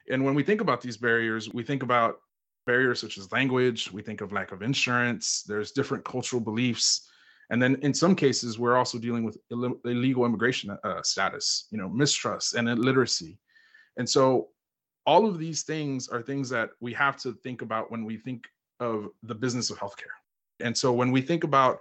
and 0.09 0.23
when 0.25 0.35
we 0.35 0.43
think 0.43 0.61
about 0.61 0.81
these 0.81 0.97
barriers, 0.97 1.53
we 1.53 1.63
think 1.63 1.83
about 1.83 2.17
barriers 2.65 2.99
such 2.99 3.17
as 3.17 3.31
language, 3.31 3.91
we 3.91 4.01
think 4.01 4.21
of 4.21 4.31
lack 4.31 4.51
of 4.51 4.61
insurance, 4.61 5.43
there's 5.47 5.71
different 5.71 6.03
cultural 6.05 6.41
beliefs. 6.41 7.09
And 7.49 7.61
then 7.61 7.75
in 7.81 7.93
some 7.93 8.15
cases, 8.15 8.57
we're 8.57 8.77
also 8.77 8.97
dealing 8.97 9.23
with 9.23 9.37
Ill- 9.51 9.79
illegal 9.85 10.25
immigration 10.25 10.77
uh, 10.83 11.01
status, 11.03 11.67
you 11.71 11.77
know, 11.77 11.89
mistrust 11.89 12.55
and 12.55 12.69
illiteracy. 12.69 13.37
And 13.97 14.09
so 14.09 14.49
all 15.05 15.27
of 15.27 15.37
these 15.37 15.63
things 15.63 16.07
are 16.07 16.21
things 16.21 16.49
that 16.49 16.69
we 16.79 16.93
have 16.93 17.17
to 17.17 17.33
think 17.33 17.61
about 17.61 17.91
when 17.91 18.05
we 18.05 18.17
think 18.17 18.45
of 18.79 19.09
the 19.23 19.35
business 19.35 19.69
of 19.69 19.77
healthcare. 19.77 20.15
And 20.61 20.77
so 20.77 20.93
when 20.93 21.11
we 21.11 21.21
think 21.21 21.43
about 21.43 21.79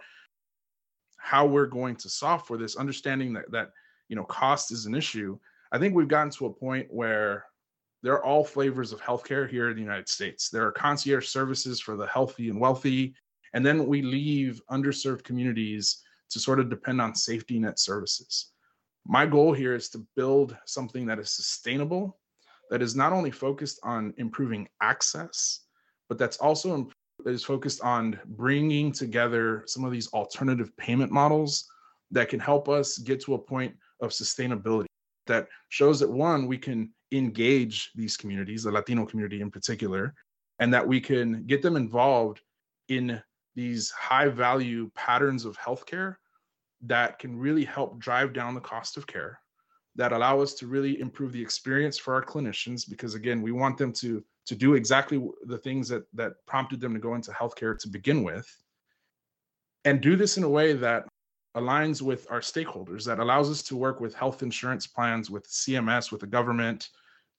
how 1.22 1.46
we're 1.46 1.66
going 1.66 1.96
to 1.96 2.08
solve 2.08 2.46
for 2.46 2.56
this, 2.58 2.76
understanding 2.76 3.32
that 3.34 3.50
that 3.52 3.70
you 4.08 4.16
know 4.16 4.24
cost 4.24 4.72
is 4.72 4.86
an 4.86 4.94
issue, 4.94 5.38
I 5.70 5.78
think 5.78 5.94
we've 5.94 6.08
gotten 6.08 6.30
to 6.32 6.46
a 6.46 6.52
point 6.52 6.88
where 6.90 7.46
there 8.02 8.14
are 8.14 8.24
all 8.24 8.44
flavors 8.44 8.92
of 8.92 9.00
healthcare 9.00 9.48
here 9.48 9.70
in 9.70 9.76
the 9.76 9.82
United 9.82 10.08
States. 10.08 10.50
There 10.50 10.66
are 10.66 10.72
concierge 10.72 11.28
services 11.28 11.80
for 11.80 11.96
the 11.96 12.06
healthy 12.06 12.50
and 12.50 12.60
wealthy, 12.60 13.14
and 13.54 13.64
then 13.64 13.86
we 13.86 14.02
leave 14.02 14.60
underserved 14.70 15.22
communities 15.22 16.02
to 16.30 16.40
sort 16.40 16.58
of 16.58 16.68
depend 16.68 17.00
on 17.00 17.14
safety 17.14 17.58
net 17.60 17.78
services. 17.78 18.52
My 19.06 19.24
goal 19.24 19.52
here 19.52 19.74
is 19.74 19.88
to 19.90 20.04
build 20.16 20.56
something 20.66 21.06
that 21.06 21.20
is 21.20 21.30
sustainable, 21.30 22.18
that 22.70 22.82
is 22.82 22.96
not 22.96 23.12
only 23.12 23.30
focused 23.30 23.78
on 23.84 24.14
improving 24.16 24.68
access, 24.80 25.60
but 26.08 26.18
that's 26.18 26.38
also 26.38 26.74
is 27.26 27.44
focused 27.44 27.80
on 27.82 28.18
bringing 28.26 28.92
together 28.92 29.64
some 29.66 29.84
of 29.84 29.92
these 29.92 30.08
alternative 30.08 30.76
payment 30.76 31.12
models 31.12 31.66
that 32.10 32.28
can 32.28 32.40
help 32.40 32.68
us 32.68 32.98
get 32.98 33.20
to 33.22 33.34
a 33.34 33.38
point 33.38 33.74
of 34.00 34.10
sustainability 34.10 34.86
that 35.26 35.46
shows 35.68 36.00
that 36.00 36.10
one 36.10 36.46
we 36.46 36.58
can 36.58 36.92
engage 37.12 37.90
these 37.94 38.16
communities, 38.16 38.64
the 38.64 38.72
Latino 38.72 39.06
community 39.06 39.40
in 39.40 39.50
particular, 39.50 40.14
and 40.58 40.72
that 40.72 40.86
we 40.86 41.00
can 41.00 41.44
get 41.46 41.62
them 41.62 41.76
involved 41.76 42.40
in 42.88 43.22
these 43.54 43.90
high 43.90 44.28
value 44.28 44.90
patterns 44.94 45.44
of 45.44 45.56
healthcare 45.58 46.16
that 46.82 47.18
can 47.18 47.36
really 47.36 47.64
help 47.64 47.98
drive 47.98 48.32
down 48.32 48.54
the 48.54 48.60
cost 48.60 48.96
of 48.96 49.06
care 49.06 49.38
that 49.94 50.12
allow 50.12 50.40
us 50.40 50.54
to 50.54 50.66
really 50.66 51.00
improve 51.00 51.32
the 51.32 51.42
experience 51.42 51.98
for 51.98 52.14
our 52.14 52.24
clinicians 52.24 52.88
because 52.88 53.14
again 53.14 53.42
we 53.42 53.52
want 53.52 53.76
them 53.76 53.92
to 53.92 54.24
to 54.46 54.54
do 54.54 54.74
exactly 54.74 55.22
the 55.46 55.58
things 55.58 55.88
that 55.88 56.04
that 56.14 56.32
prompted 56.46 56.80
them 56.80 56.94
to 56.94 57.00
go 57.00 57.14
into 57.14 57.30
healthcare 57.30 57.78
to 57.78 57.88
begin 57.88 58.22
with 58.22 58.46
and 59.84 60.00
do 60.00 60.16
this 60.16 60.36
in 60.36 60.44
a 60.44 60.48
way 60.48 60.72
that 60.72 61.04
aligns 61.56 62.00
with 62.00 62.26
our 62.30 62.40
stakeholders 62.40 63.04
that 63.04 63.18
allows 63.18 63.50
us 63.50 63.62
to 63.62 63.76
work 63.76 64.00
with 64.00 64.14
health 64.14 64.42
insurance 64.42 64.86
plans 64.86 65.30
with 65.30 65.46
CMS 65.48 66.10
with 66.10 66.20
the 66.20 66.26
government 66.26 66.88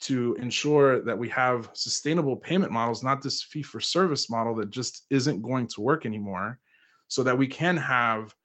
to 0.01 0.35
ensure 0.39 1.01
that 1.01 1.17
we 1.17 1.29
have 1.29 1.69
sustainable 1.73 2.35
payment 2.35 2.71
models, 2.71 3.03
not 3.03 3.21
this 3.21 3.41
fee 3.41 3.63
for 3.63 3.79
service 3.79 4.29
model 4.29 4.53
that 4.55 4.69
just 4.69 5.05
isn't 5.09 5.41
going 5.41 5.65
to 5.67 5.81
work 5.81 6.05
anymore, 6.05 6.59
so 7.07 7.23
that 7.23 7.37
we 7.37 7.47
can 7.47 7.77
have 7.77 8.35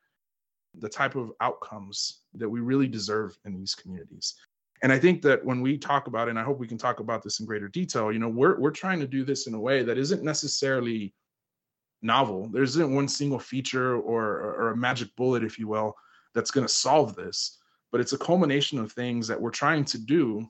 the 0.79 0.89
type 0.89 1.17
of 1.17 1.33
outcomes 1.41 2.21
that 2.35 2.49
we 2.49 2.61
really 2.61 2.87
deserve 2.87 3.37
in 3.45 3.57
these 3.57 3.75
communities. 3.75 4.37
And 4.83 4.93
I 4.93 4.99
think 4.99 5.23
that 5.23 5.45
when 5.45 5.61
we 5.61 5.77
talk 5.77 6.07
about, 6.07 6.29
it, 6.29 6.31
and 6.31 6.39
I 6.39 6.45
hope 6.45 6.59
we 6.59 6.69
can 6.69 6.79
talk 6.79 7.01
about 7.01 7.23
this 7.23 7.41
in 7.41 7.47
greater 7.47 7.69
detail, 7.69 8.13
you 8.13 8.19
know, 8.19 8.29
we're 8.29 8.59
we're 8.59 8.71
trying 8.71 9.01
to 9.01 9.07
do 9.07 9.25
this 9.25 9.47
in 9.47 9.55
a 9.55 9.61
way 9.61 9.83
that 9.83 9.99
isn't 9.99 10.23
necessarily 10.23 11.15
novel. 12.03 12.49
There 12.49 12.63
isn't 12.63 12.95
one 12.95 13.09
single 13.09 13.39
feature 13.39 13.97
or 13.97 14.23
or 14.23 14.71
a 14.71 14.77
magic 14.77 15.15
bullet, 15.17 15.43
if 15.43 15.59
you 15.59 15.69
will, 15.69 15.97
that's 16.35 16.51
going 16.51 16.67
to 16.67 16.73
solve 16.73 17.17
this. 17.17 17.59
But 17.91 18.01
it's 18.01 18.13
a 18.13 18.19
culmination 18.19 18.79
of 18.79 18.93
things 18.93 19.27
that 19.29 19.41
we're 19.41 19.51
trying 19.51 19.85
to 19.87 19.99
do 19.99 20.49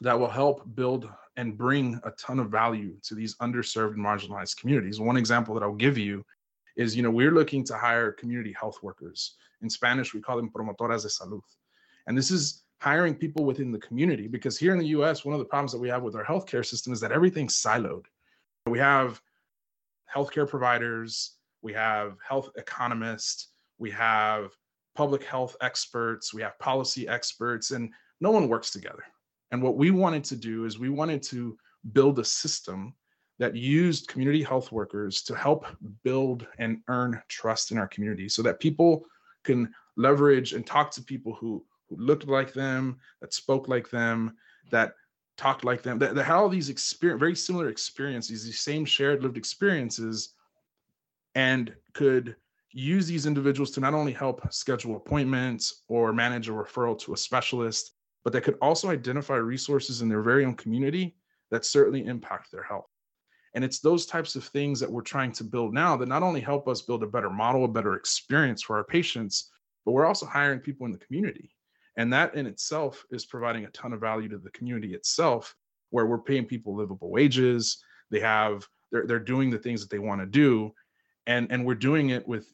that 0.00 0.18
will 0.18 0.28
help 0.28 0.74
build 0.74 1.08
and 1.36 1.56
bring 1.56 2.00
a 2.04 2.10
ton 2.12 2.40
of 2.40 2.50
value 2.50 2.96
to 3.04 3.14
these 3.14 3.36
underserved 3.36 3.94
and 3.94 4.04
marginalized 4.04 4.56
communities. 4.58 5.00
One 5.00 5.16
example 5.16 5.54
that 5.54 5.62
I'll 5.62 5.74
give 5.74 5.96
you 5.96 6.24
is, 6.76 6.96
you 6.96 7.02
know, 7.02 7.10
we're 7.10 7.32
looking 7.32 7.64
to 7.64 7.76
hire 7.76 8.12
community 8.12 8.54
health 8.58 8.78
workers. 8.82 9.36
In 9.62 9.70
Spanish, 9.70 10.14
we 10.14 10.20
call 10.20 10.36
them 10.36 10.50
promotoras 10.50 11.02
de 11.02 11.08
salud. 11.08 11.42
And 12.06 12.16
this 12.16 12.30
is 12.30 12.64
hiring 12.80 13.14
people 13.14 13.44
within 13.44 13.72
the 13.72 13.78
community 13.78 14.28
because 14.28 14.56
here 14.58 14.72
in 14.72 14.78
the 14.78 14.88
US, 14.88 15.24
one 15.24 15.34
of 15.34 15.40
the 15.40 15.44
problems 15.44 15.72
that 15.72 15.80
we 15.80 15.88
have 15.88 16.02
with 16.02 16.14
our 16.14 16.24
healthcare 16.24 16.64
system 16.64 16.92
is 16.92 17.00
that 17.00 17.12
everything's 17.12 17.60
siloed. 17.60 18.04
We 18.66 18.78
have 18.78 19.20
healthcare 20.14 20.48
providers, 20.48 21.36
we 21.62 21.72
have 21.72 22.16
health 22.26 22.50
economists, 22.56 23.48
we 23.78 23.90
have 23.90 24.52
public 24.94 25.24
health 25.24 25.56
experts, 25.60 26.32
we 26.32 26.42
have 26.42 26.58
policy 26.58 27.08
experts, 27.08 27.70
and 27.72 27.90
no 28.20 28.30
one 28.30 28.48
works 28.48 28.70
together. 28.70 29.04
And 29.50 29.62
what 29.62 29.76
we 29.76 29.90
wanted 29.90 30.24
to 30.24 30.36
do 30.36 30.64
is 30.64 30.78
we 30.78 30.90
wanted 30.90 31.22
to 31.24 31.56
build 31.92 32.18
a 32.18 32.24
system 32.24 32.94
that 33.38 33.54
used 33.54 34.08
community 34.08 34.42
health 34.42 34.72
workers 34.72 35.22
to 35.22 35.34
help 35.34 35.66
build 36.02 36.46
and 36.58 36.80
earn 36.88 37.22
trust 37.28 37.70
in 37.70 37.78
our 37.78 37.86
community 37.88 38.28
so 38.28 38.42
that 38.42 38.60
people 38.60 39.04
can 39.44 39.72
leverage 39.96 40.52
and 40.52 40.66
talk 40.66 40.90
to 40.90 41.02
people 41.02 41.34
who, 41.34 41.64
who 41.88 41.96
looked 41.96 42.26
like 42.26 42.52
them, 42.52 42.98
that 43.20 43.32
spoke 43.32 43.68
like 43.68 43.90
them, 43.90 44.36
that 44.70 44.94
talked 45.36 45.64
like 45.64 45.82
them, 45.82 45.98
that, 45.98 46.14
that 46.14 46.24
had 46.24 46.36
all 46.36 46.48
these 46.48 46.68
experience, 46.68 47.20
very 47.20 47.34
similar 47.34 47.68
experiences, 47.68 48.44
these 48.44 48.60
same 48.60 48.84
shared 48.84 49.22
lived 49.22 49.36
experiences, 49.36 50.34
and 51.34 51.74
could 51.94 52.36
use 52.72 53.06
these 53.06 53.26
individuals 53.26 53.70
to 53.70 53.80
not 53.80 53.94
only 53.94 54.12
help 54.12 54.52
schedule 54.52 54.96
appointments 54.96 55.82
or 55.88 56.12
manage 56.12 56.48
a 56.48 56.52
referral 56.52 56.98
to 56.98 57.14
a 57.14 57.16
specialist, 57.16 57.92
but 58.24 58.32
they 58.32 58.40
could 58.40 58.58
also 58.60 58.90
identify 58.90 59.36
resources 59.36 60.02
in 60.02 60.08
their 60.08 60.22
very 60.22 60.44
own 60.44 60.54
community 60.54 61.16
that 61.50 61.64
certainly 61.64 62.04
impact 62.04 62.50
their 62.52 62.62
health. 62.62 62.90
And 63.54 63.64
it's 63.64 63.80
those 63.80 64.04
types 64.04 64.36
of 64.36 64.44
things 64.44 64.78
that 64.80 64.90
we're 64.90 65.00
trying 65.00 65.32
to 65.32 65.44
build 65.44 65.72
now 65.72 65.96
that 65.96 66.08
not 66.08 66.22
only 66.22 66.40
help 66.40 66.68
us 66.68 66.82
build 66.82 67.02
a 67.02 67.06
better 67.06 67.30
model, 67.30 67.64
a 67.64 67.68
better 67.68 67.94
experience 67.94 68.62
for 68.62 68.76
our 68.76 68.84
patients, 68.84 69.50
but 69.84 69.92
we're 69.92 70.06
also 70.06 70.26
hiring 70.26 70.60
people 70.60 70.84
in 70.84 70.92
the 70.92 70.98
community. 70.98 71.50
And 71.98 72.12
that 72.12 72.36
in 72.36 72.46
itself 72.46 73.04
is 73.10 73.26
providing 73.26 73.64
a 73.64 73.70
ton 73.70 73.92
of 73.92 74.00
value 74.00 74.28
to 74.28 74.38
the 74.38 74.50
community 74.50 74.94
itself, 74.94 75.54
where 75.90 76.06
we're 76.06 76.18
paying 76.18 76.46
people 76.46 76.74
livable 76.74 77.10
wages. 77.10 77.82
They 78.10 78.20
have, 78.20 78.64
they're, 78.92 79.04
they're 79.04 79.18
doing 79.18 79.50
the 79.50 79.58
things 79.58 79.80
that 79.82 79.90
they 79.90 79.98
want 79.98 80.20
to 80.20 80.26
do. 80.26 80.72
And, 81.26 81.48
and 81.50 81.66
we're 81.66 81.74
doing 81.74 82.10
it 82.10 82.26
with 82.26 82.46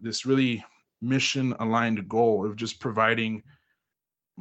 this 0.00 0.26
really 0.26 0.62
mission 1.00 1.54
aligned 1.60 2.06
goal 2.08 2.44
of 2.44 2.56
just 2.56 2.78
providing 2.78 3.42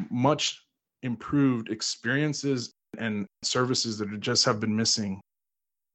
much 0.10 0.62
improved 1.04 1.70
experiences 1.70 2.74
and 2.98 3.26
services 3.44 3.98
that 3.98 4.20
just 4.20 4.44
have 4.44 4.60
been 4.60 4.76
missing. 4.76 5.22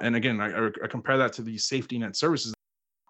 And 0.00 0.16
again, 0.16 0.40
I, 0.40 0.68
I, 0.68 0.86
compare 0.88 1.18
that 1.18 1.32
to 1.34 1.42
these 1.42 1.66
safety 1.66 1.98
net 1.98 2.16
services, 2.16 2.54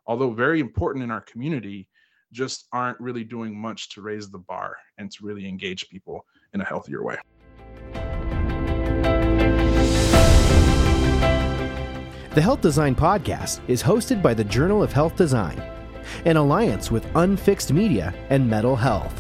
although 0.06 0.32
very 0.32 0.60
important 0.60 1.04
in 1.04 1.10
our 1.10 1.20
community, 1.20 1.88
just 2.32 2.66
aren't 2.72 3.00
really 3.00 3.24
doing 3.24 3.58
much 3.58 3.88
to 3.90 4.02
raise 4.02 4.30
the 4.30 4.38
bar 4.38 4.76
and 4.98 5.10
to 5.12 5.24
really 5.24 5.48
engage 5.48 5.88
people 5.88 6.24
in 6.54 6.60
a 6.60 6.64
healthier 6.64 7.04
way. 7.04 7.16
The 12.34 12.42
Health 12.42 12.60
Design 12.60 12.94
Podcast 12.94 13.60
is 13.68 13.82
hosted 13.82 14.22
by 14.22 14.34
the 14.34 14.44
Journal 14.44 14.82
of 14.82 14.92
Health 14.92 15.16
Design, 15.16 15.60
an 16.24 16.36
alliance 16.36 16.90
with 16.90 17.04
Unfixed 17.16 17.72
Media 17.72 18.14
and 18.30 18.48
Metal 18.48 18.76
Health. 18.76 19.18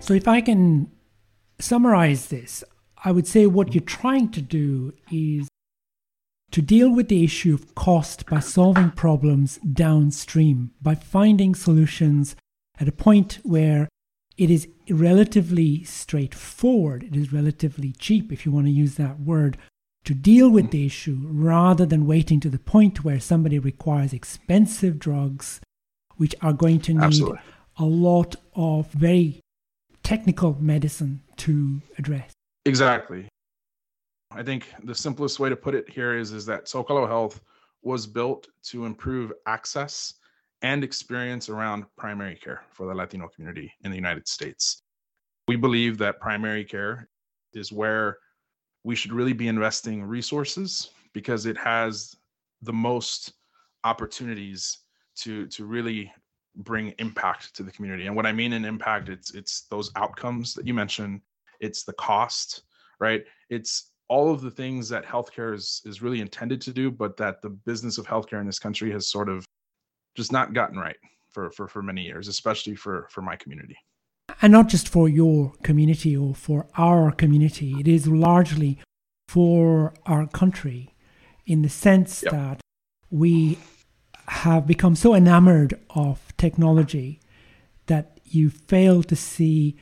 So, 0.00 0.14
if 0.14 0.26
I 0.26 0.40
can 0.40 0.90
summarize 1.60 2.28
this, 2.28 2.64
I 3.04 3.12
would 3.12 3.26
say 3.26 3.46
what 3.46 3.74
you're 3.74 3.84
trying 3.84 4.30
to 4.32 4.40
do 4.40 4.94
is 5.12 5.48
to 6.50 6.62
deal 6.62 6.90
with 6.90 7.08
the 7.08 7.24
issue 7.24 7.54
of 7.54 7.74
cost 7.74 8.26
by 8.26 8.40
solving 8.40 8.90
problems 8.90 9.58
downstream, 9.58 10.70
by 10.80 10.94
finding 10.94 11.54
solutions 11.54 12.36
at 12.80 12.88
a 12.88 12.92
point 12.92 13.38
where 13.42 13.88
it 14.36 14.50
is 14.50 14.68
relatively 14.88 15.84
straightforward, 15.84 17.02
it 17.02 17.16
is 17.16 17.32
relatively 17.32 17.92
cheap, 17.92 18.32
if 18.32 18.46
you 18.46 18.52
want 18.52 18.66
to 18.66 18.72
use 18.72 18.94
that 18.94 19.20
word, 19.20 19.58
to 20.04 20.14
deal 20.14 20.48
with 20.48 20.70
the 20.70 20.86
issue 20.86 21.18
rather 21.22 21.84
than 21.84 22.06
waiting 22.06 22.40
to 22.40 22.48
the 22.48 22.58
point 22.58 23.04
where 23.04 23.20
somebody 23.20 23.58
requires 23.58 24.12
expensive 24.12 24.98
drugs, 24.98 25.60
which 26.16 26.34
are 26.40 26.52
going 26.52 26.80
to 26.80 26.94
need 26.94 27.02
Absolutely. 27.02 27.40
a 27.78 27.84
lot 27.84 28.36
of 28.54 28.90
very 28.92 29.40
technical 30.02 30.56
medicine 30.60 31.20
to 31.36 31.82
address. 31.98 32.32
Exactly. 32.64 33.27
I 34.30 34.42
think 34.42 34.72
the 34.84 34.94
simplest 34.94 35.40
way 35.40 35.48
to 35.48 35.56
put 35.56 35.74
it 35.74 35.88
here 35.88 36.16
is 36.16 36.32
is 36.32 36.44
that 36.46 36.66
Zocalo 36.66 37.06
Health 37.06 37.40
was 37.82 38.06
built 38.06 38.48
to 38.64 38.84
improve 38.84 39.32
access 39.46 40.14
and 40.62 40.82
experience 40.84 41.48
around 41.48 41.86
primary 41.96 42.34
care 42.34 42.62
for 42.70 42.86
the 42.86 42.94
Latino 42.94 43.28
community 43.28 43.72
in 43.84 43.90
the 43.90 43.96
United 43.96 44.28
States. 44.28 44.82
We 45.46 45.56
believe 45.56 45.96
that 45.98 46.20
primary 46.20 46.64
care 46.64 47.08
is 47.54 47.72
where 47.72 48.18
we 48.84 48.94
should 48.94 49.12
really 49.12 49.32
be 49.32 49.48
investing 49.48 50.02
resources 50.02 50.90
because 51.14 51.46
it 51.46 51.56
has 51.56 52.16
the 52.62 52.72
most 52.72 53.32
opportunities 53.84 54.78
to 55.16 55.46
to 55.46 55.64
really 55.64 56.12
bring 56.56 56.92
impact 56.98 57.54
to 57.54 57.62
the 57.62 57.70
community. 57.70 58.06
And 58.06 58.16
what 58.16 58.26
I 58.26 58.32
mean 58.32 58.52
in 58.52 58.64
impact, 58.64 59.08
it's 59.08 59.34
it's 59.34 59.62
those 59.70 59.90
outcomes 59.96 60.54
that 60.54 60.66
you 60.66 60.74
mentioned, 60.74 61.22
it's 61.60 61.84
the 61.84 61.92
cost, 61.94 62.62
right? 63.00 63.24
It's 63.48 63.92
all 64.08 64.32
of 64.32 64.40
the 64.40 64.50
things 64.50 64.88
that 64.88 65.04
healthcare 65.04 65.54
is 65.54 65.82
is 65.84 66.02
really 66.02 66.20
intended 66.20 66.60
to 66.62 66.72
do, 66.72 66.90
but 66.90 67.16
that 67.16 67.42
the 67.42 67.50
business 67.50 67.98
of 67.98 68.06
healthcare 68.06 68.40
in 68.40 68.46
this 68.46 68.58
country 68.58 68.90
has 68.92 69.10
sort 69.10 69.28
of 69.28 69.44
just 70.16 70.32
not 70.32 70.54
gotten 70.54 70.78
right 70.78 70.96
for 71.30 71.50
for, 71.50 71.68
for 71.68 71.82
many 71.82 72.02
years, 72.02 72.28
especially 72.28 72.74
for 72.74 73.08
for 73.10 73.22
my 73.22 73.36
community. 73.36 73.76
And 74.42 74.52
not 74.52 74.68
just 74.68 74.88
for 74.88 75.08
your 75.08 75.52
community 75.62 76.16
or 76.16 76.34
for 76.34 76.66
our 76.76 77.10
community, 77.10 77.76
it 77.80 77.88
is 77.88 78.06
largely 78.06 78.78
for 79.26 79.94
our 80.06 80.26
country 80.26 80.94
in 81.46 81.62
the 81.62 81.68
sense 81.68 82.22
yep. 82.22 82.32
that 82.32 82.60
we 83.10 83.58
have 84.28 84.66
become 84.66 84.94
so 84.94 85.14
enamored 85.14 85.80
of 85.90 86.20
technology 86.36 87.20
that 87.86 88.20
you 88.24 88.50
fail 88.50 89.02
to 89.02 89.16
see 89.16 89.78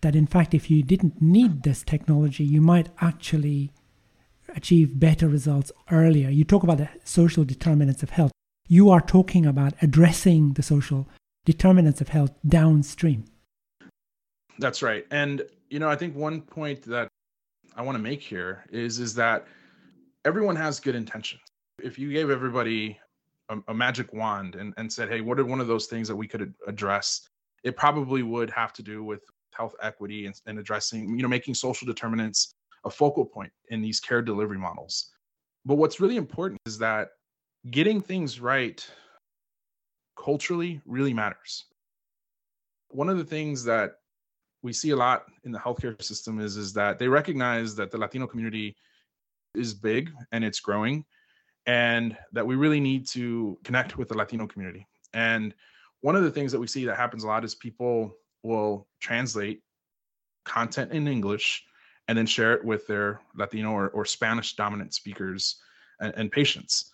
that 0.00 0.16
in 0.16 0.26
fact 0.26 0.54
if 0.54 0.70
you 0.70 0.82
didn't 0.82 1.20
need 1.20 1.62
this 1.62 1.82
technology 1.82 2.44
you 2.44 2.60
might 2.60 2.88
actually 3.00 3.72
achieve 4.54 4.98
better 4.98 5.28
results 5.28 5.72
earlier. 5.90 6.30
You 6.30 6.44
talk 6.44 6.62
about 6.62 6.78
the 6.78 6.88
social 7.04 7.44
determinants 7.44 8.02
of 8.02 8.10
health. 8.10 8.30
You 8.68 8.90
are 8.90 9.00
talking 9.00 9.44
about 9.44 9.74
addressing 9.82 10.52
the 10.52 10.62
social 10.62 11.08
determinants 11.44 12.00
of 12.00 12.08
health 12.08 12.32
downstream. 12.46 13.24
That's 14.58 14.82
right. 14.82 15.04
And 15.10 15.42
you 15.68 15.78
know 15.78 15.88
i 15.88 15.96
think 15.96 16.14
one 16.14 16.40
point 16.40 16.82
that 16.82 17.08
i 17.76 17.82
want 17.82 17.96
to 17.96 18.02
make 18.02 18.22
here 18.22 18.64
is 18.70 19.00
is 19.00 19.14
that 19.14 19.46
everyone 20.24 20.56
has 20.56 20.80
good 20.80 20.94
intentions. 20.94 21.42
If 21.82 21.98
you 21.98 22.12
gave 22.12 22.30
everybody 22.30 22.98
a, 23.48 23.58
a, 23.68 23.74
magic 23.74 24.12
wand 24.12 24.56
and, 24.56 24.74
and 24.76 24.92
said, 24.92 25.08
hey, 25.08 25.20
what 25.20 25.38
are 25.38 25.44
one 25.44 25.60
of 25.60 25.68
those 25.68 25.86
things 25.86 26.08
that 26.08 26.16
we 26.16 26.26
could 26.26 26.52
address? 26.66 27.28
It 27.62 27.76
probably 27.76 28.22
would 28.22 28.50
have 28.50 28.72
to 28.74 28.82
do 28.82 29.04
with 29.04 29.20
health 29.56 29.74
equity 29.82 30.26
and, 30.26 30.40
and 30.46 30.58
addressing, 30.58 31.16
you 31.16 31.22
know, 31.22 31.28
making 31.28 31.54
social 31.54 31.86
determinants 31.86 32.54
a 32.84 32.90
focal 32.90 33.24
point 33.24 33.52
in 33.70 33.80
these 33.80 34.00
care 34.00 34.22
delivery 34.22 34.58
models. 34.58 35.10
But 35.64 35.76
what's 35.76 36.00
really 36.00 36.16
important 36.16 36.60
is 36.66 36.78
that 36.78 37.08
getting 37.70 38.00
things 38.00 38.40
right 38.40 38.86
culturally 40.22 40.80
really 40.86 41.12
matters. 41.12 41.64
One 42.88 43.08
of 43.08 43.18
the 43.18 43.24
things 43.24 43.64
that 43.64 43.92
we 44.62 44.72
see 44.72 44.90
a 44.90 44.96
lot 44.96 45.24
in 45.44 45.52
the 45.52 45.58
healthcare 45.58 46.00
system 46.02 46.40
is, 46.40 46.56
is 46.56 46.72
that 46.74 46.98
they 46.98 47.08
recognize 47.08 47.74
that 47.76 47.90
the 47.90 47.98
Latino 47.98 48.26
community 48.26 48.76
is 49.54 49.74
big 49.74 50.10
and 50.32 50.44
it's 50.44 50.60
growing 50.60 51.04
and 51.66 52.16
that 52.32 52.46
we 52.46 52.54
really 52.54 52.80
need 52.80 53.06
to 53.08 53.58
connect 53.64 53.98
with 53.98 54.08
the 54.08 54.16
Latino 54.16 54.46
community. 54.46 54.86
And 55.12 55.54
one 56.00 56.14
of 56.16 56.22
the 56.22 56.30
things 56.30 56.52
that 56.52 56.60
we 56.60 56.66
see 56.66 56.84
that 56.84 56.96
happens 56.96 57.24
a 57.24 57.26
lot 57.26 57.44
is 57.44 57.54
people 57.54 58.14
will 58.46 58.86
translate 59.00 59.62
content 60.44 60.92
in 60.92 61.08
English 61.08 61.64
and 62.08 62.16
then 62.16 62.26
share 62.26 62.54
it 62.54 62.64
with 62.64 62.86
their 62.86 63.20
Latino 63.34 63.72
or, 63.72 63.88
or 63.90 64.04
Spanish 64.04 64.54
dominant 64.54 64.94
speakers 64.94 65.56
and, 66.00 66.14
and 66.16 66.30
patients. 66.30 66.92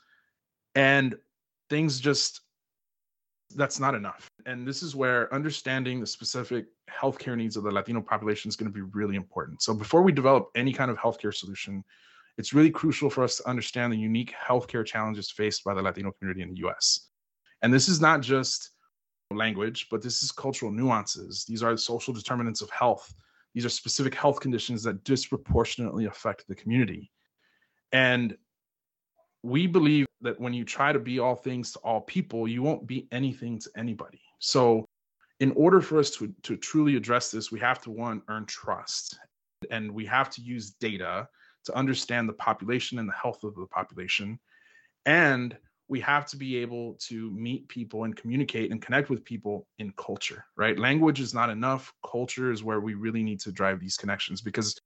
And 0.75 1.15
things 1.69 2.01
just, 2.01 2.41
that's 3.55 3.79
not 3.79 3.95
enough. 3.95 4.31
And 4.47 4.67
this 4.67 4.83
is 4.83 4.97
where 4.97 5.33
understanding 5.35 6.01
the 6.01 6.07
specific 6.07 6.67
healthcare 6.91 7.37
needs 7.37 7.57
of 7.57 7.65
the 7.65 7.71
Latino 7.71 8.01
population 8.01 8.49
is 8.49 8.57
going 8.57 8.73
to 8.73 8.75
be 8.75 8.89
really 8.93 9.17
important. 9.17 9.63
So 9.63 9.75
before 9.75 10.03
we 10.03 10.13
develop 10.13 10.49
any 10.55 10.73
kind 10.73 10.91
of 10.91 10.97
healthcare 10.97 11.35
solution, 11.35 11.85
it's 12.39 12.55
really 12.55 12.71
crucial 12.71 13.11
for 13.11 13.23
us 13.23 13.37
to 13.37 13.49
understand 13.49 13.93
the 13.93 13.99
unique 13.99 14.35
healthcare 14.35 14.87
challenges 14.87 15.31
faced 15.31 15.65
by 15.65 15.75
the 15.75 15.83
Latino 15.83 16.13
community 16.13 16.43
in 16.43 16.55
the 16.55 16.67
US. 16.67 17.09
And 17.61 17.73
this 17.73 17.89
is 17.89 18.01
not 18.01 18.23
just 18.23 18.71
language, 19.37 19.89
but 19.91 20.03
this 20.03 20.23
is 20.23 20.33
cultural 20.33 20.71
nuances. 20.71 21.45
These 21.45 21.63
are 21.63 21.77
social 21.77 22.15
determinants 22.15 22.61
of 22.61 22.71
health. 22.71 23.15
These 23.55 23.65
are 23.65 23.71
specific 23.71 24.15
health 24.15 24.41
conditions 24.41 24.83
that 24.85 25.05
disproportionately 25.05 26.07
affect 26.07 26.47
the 26.49 26.55
community. 26.55 27.11
And 27.93 28.37
we 29.43 29.67
believe 29.67 30.07
that 30.23 30.41
when 30.41 30.55
you 30.55 30.65
try 30.65 30.93
to 30.93 30.99
be 30.99 31.19
all 31.19 31.35
things 31.35 31.73
to 31.73 31.79
all 31.81 32.01
people, 32.01 32.47
you 32.47 32.63
won't 32.63 32.87
be 32.87 33.09
anything 33.13 33.59
to 33.59 33.71
anybody. 33.77 34.21
So, 34.39 34.87
in 35.41 35.51
order 35.53 35.81
for 35.81 35.99
us 35.99 36.11
to, 36.13 36.33
to 36.45 36.57
truly 36.57 36.95
address 36.97 37.31
this, 37.31 37.51
we 37.51 37.59
have 37.59 37.83
to 37.83 37.91
one, 37.91 38.23
earn 38.29 38.47
trust 38.47 39.19
and 39.71 39.91
we 39.91 40.07
have 40.07 40.31
to 40.31 40.41
use 40.41 40.71
data 40.71 41.29
to 41.65 41.75
understand 41.77 42.29
the 42.29 42.35
population 42.35 42.99
and 42.99 43.09
the 43.09 43.15
health 43.15 43.43
of 43.43 43.55
the 43.55 43.67
population. 43.67 44.39
And 45.07 45.57
we 45.93 46.01
have 46.01 46.25
to 46.25 46.39
be 46.39 46.57
able 46.57 46.95
to 46.95 47.31
meet 47.33 47.69
people 47.69 48.05
and 48.05 48.17
communicate 48.17 48.71
and 48.71 48.81
connect 48.81 49.11
with 49.11 49.23
people 49.27 49.67
in 49.79 49.93
culture, 49.99 50.43
right? 50.57 50.79
Language 50.79 51.21
is 51.21 51.35
not 51.35 51.51
enough. 51.51 51.93
Culture 52.11 52.51
is 52.51 52.65
where 52.65 52.81
we 52.81 52.95
really 52.95 53.23
need 53.23 53.39
to 53.41 53.53
drive 53.53 53.79
these 53.79 53.99
connections 53.99 54.41
because 54.41 54.81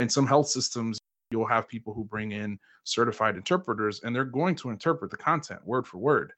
in 0.00 0.10
some 0.10 0.26
health 0.26 0.48
systems, 0.48 0.98
you'll 1.30 1.46
have 1.46 1.66
people 1.66 1.94
who 1.94 2.04
bring 2.04 2.32
in 2.32 2.58
certified 2.84 3.36
interpreters 3.36 4.02
and 4.02 4.14
they're 4.14 4.26
going 4.26 4.54
to 4.56 4.68
interpret 4.68 5.10
the 5.10 5.16
content 5.16 5.62
word 5.64 5.86
for 5.86 5.96
word. 5.96 6.30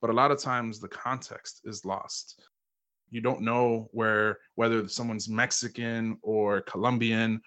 But 0.00 0.08
a 0.08 0.14
lot 0.14 0.30
of 0.30 0.40
times 0.40 0.80
the 0.80 0.88
context 0.88 1.60
is 1.64 1.84
lost. 1.84 2.40
You 3.10 3.20
don't 3.20 3.42
know 3.42 3.90
where 3.92 4.38
whether 4.54 4.88
someone's 4.88 5.28
Mexican 5.28 6.16
or 6.22 6.62
Colombian 6.62 7.42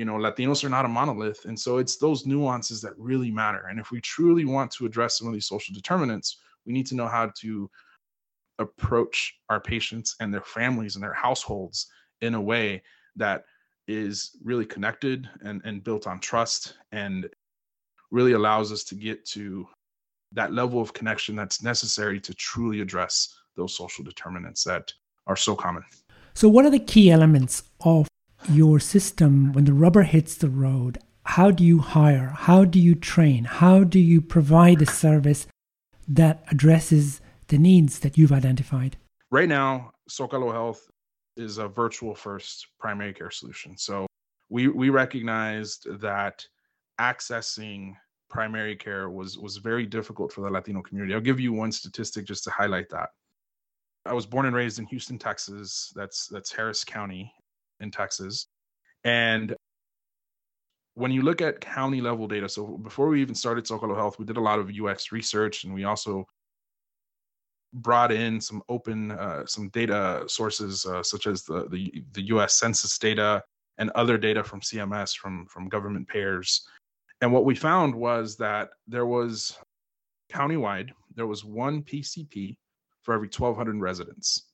you 0.00 0.06
know 0.06 0.14
latinos 0.14 0.64
are 0.64 0.70
not 0.70 0.86
a 0.86 0.88
monolith 0.88 1.44
and 1.44 1.60
so 1.60 1.76
it's 1.76 1.98
those 1.98 2.24
nuances 2.24 2.80
that 2.80 2.94
really 2.96 3.30
matter 3.30 3.66
and 3.68 3.78
if 3.78 3.90
we 3.90 4.00
truly 4.00 4.46
want 4.46 4.70
to 4.70 4.86
address 4.86 5.18
some 5.18 5.28
of 5.28 5.34
these 5.34 5.46
social 5.46 5.74
determinants 5.74 6.38
we 6.64 6.72
need 6.72 6.86
to 6.86 6.94
know 6.94 7.06
how 7.06 7.30
to 7.38 7.70
approach 8.60 9.34
our 9.50 9.60
patients 9.60 10.16
and 10.20 10.32
their 10.32 10.40
families 10.40 10.94
and 10.94 11.04
their 11.04 11.12
households 11.12 11.88
in 12.22 12.32
a 12.32 12.40
way 12.40 12.82
that 13.14 13.44
is 13.88 14.38
really 14.42 14.64
connected 14.64 15.28
and, 15.44 15.60
and 15.66 15.84
built 15.84 16.06
on 16.06 16.18
trust 16.18 16.78
and 16.92 17.28
really 18.10 18.32
allows 18.32 18.72
us 18.72 18.84
to 18.84 18.94
get 18.94 19.26
to 19.26 19.66
that 20.32 20.54
level 20.54 20.80
of 20.80 20.94
connection 20.94 21.36
that's 21.36 21.62
necessary 21.62 22.18
to 22.18 22.32
truly 22.32 22.80
address 22.80 23.34
those 23.54 23.76
social 23.76 24.02
determinants 24.02 24.64
that 24.64 24.90
are 25.26 25.36
so 25.36 25.54
common. 25.54 25.82
So, 26.34 26.48
what 26.48 26.64
are 26.64 26.70
the 26.70 26.78
key 26.78 27.10
elements 27.10 27.64
of 27.80 28.08
your 28.48 28.80
system 28.80 29.52
when 29.52 29.64
the 29.64 29.72
rubber 29.72 30.02
hits 30.02 30.34
the 30.34 30.50
road 30.50 30.98
how 31.24 31.52
do 31.52 31.64
you 31.64 31.78
hire? 31.78 32.32
How 32.36 32.64
do 32.64 32.80
you 32.80 32.96
train? 32.96 33.44
How 33.44 33.84
do 33.84 34.00
you 34.00 34.20
provide 34.20 34.82
a 34.82 34.86
service 34.86 35.46
that 36.08 36.42
addresses 36.50 37.20
the 37.46 37.56
needs 37.56 38.00
that 38.00 38.18
you've 38.18 38.32
identified? 38.32 38.96
Right 39.30 39.48
now 39.48 39.92
zocalo 40.10 40.50
health 40.52 40.90
is 41.36 41.58
a 41.58 41.68
virtual 41.68 42.16
first 42.16 42.66
primary 42.80 43.12
care 43.12 43.30
solution. 43.30 43.78
So 43.78 44.06
we 44.48 44.66
we 44.66 44.90
recognized 44.90 45.86
that 46.00 46.44
accessing 47.00 47.94
primary 48.28 48.74
care 48.74 49.08
was 49.08 49.38
was 49.38 49.58
very 49.58 49.86
difficult 49.86 50.32
for 50.32 50.40
the 50.40 50.50
latino 50.50 50.82
community. 50.82 51.14
I'll 51.14 51.20
give 51.20 51.38
you 51.38 51.52
one 51.52 51.70
statistic 51.70 52.26
just 52.26 52.42
to 52.44 52.50
highlight 52.50 52.88
that. 52.88 53.10
I 54.04 54.14
was 54.14 54.26
born 54.26 54.46
and 54.46 54.56
raised 54.56 54.80
in 54.80 54.86
houston 54.86 55.18
texas. 55.18 55.92
That's 55.94 56.26
that's 56.26 56.50
harris 56.50 56.82
county 56.82 57.32
in 57.80 57.90
Texas. 57.90 58.46
And 59.04 59.54
when 60.94 61.10
you 61.10 61.22
look 61.22 61.40
at 61.40 61.60
county 61.60 62.00
level 62.00 62.26
data, 62.26 62.48
so 62.48 62.78
before 62.78 63.08
we 63.08 63.20
even 63.22 63.34
started 63.34 63.64
Zocalo 63.64 63.96
Health, 63.96 64.18
we 64.18 64.24
did 64.24 64.36
a 64.36 64.40
lot 64.40 64.58
of 64.58 64.70
UX 64.70 65.12
research 65.12 65.64
and 65.64 65.72
we 65.72 65.84
also 65.84 66.26
brought 67.72 68.10
in 68.10 68.40
some 68.40 68.62
open 68.68 69.12
uh, 69.12 69.46
some 69.46 69.68
data 69.68 70.24
sources 70.26 70.84
uh, 70.86 71.02
such 71.02 71.26
as 71.26 71.44
the, 71.44 71.68
the 71.68 72.04
the 72.12 72.22
US 72.22 72.54
census 72.58 72.98
data 72.98 73.42
and 73.78 73.90
other 73.90 74.18
data 74.18 74.42
from 74.42 74.60
CMS 74.60 75.16
from 75.16 75.46
from 75.46 75.68
government 75.68 76.08
payers. 76.08 76.66
And 77.20 77.32
what 77.32 77.44
we 77.44 77.54
found 77.54 77.94
was 77.94 78.36
that 78.36 78.70
there 78.88 79.06
was 79.06 79.56
countywide 80.32 80.90
there 81.14 81.26
was 81.26 81.44
one 81.44 81.82
PCP 81.82 82.56
for 83.02 83.14
every 83.14 83.28
1200 83.28 83.80
residents. 83.80 84.46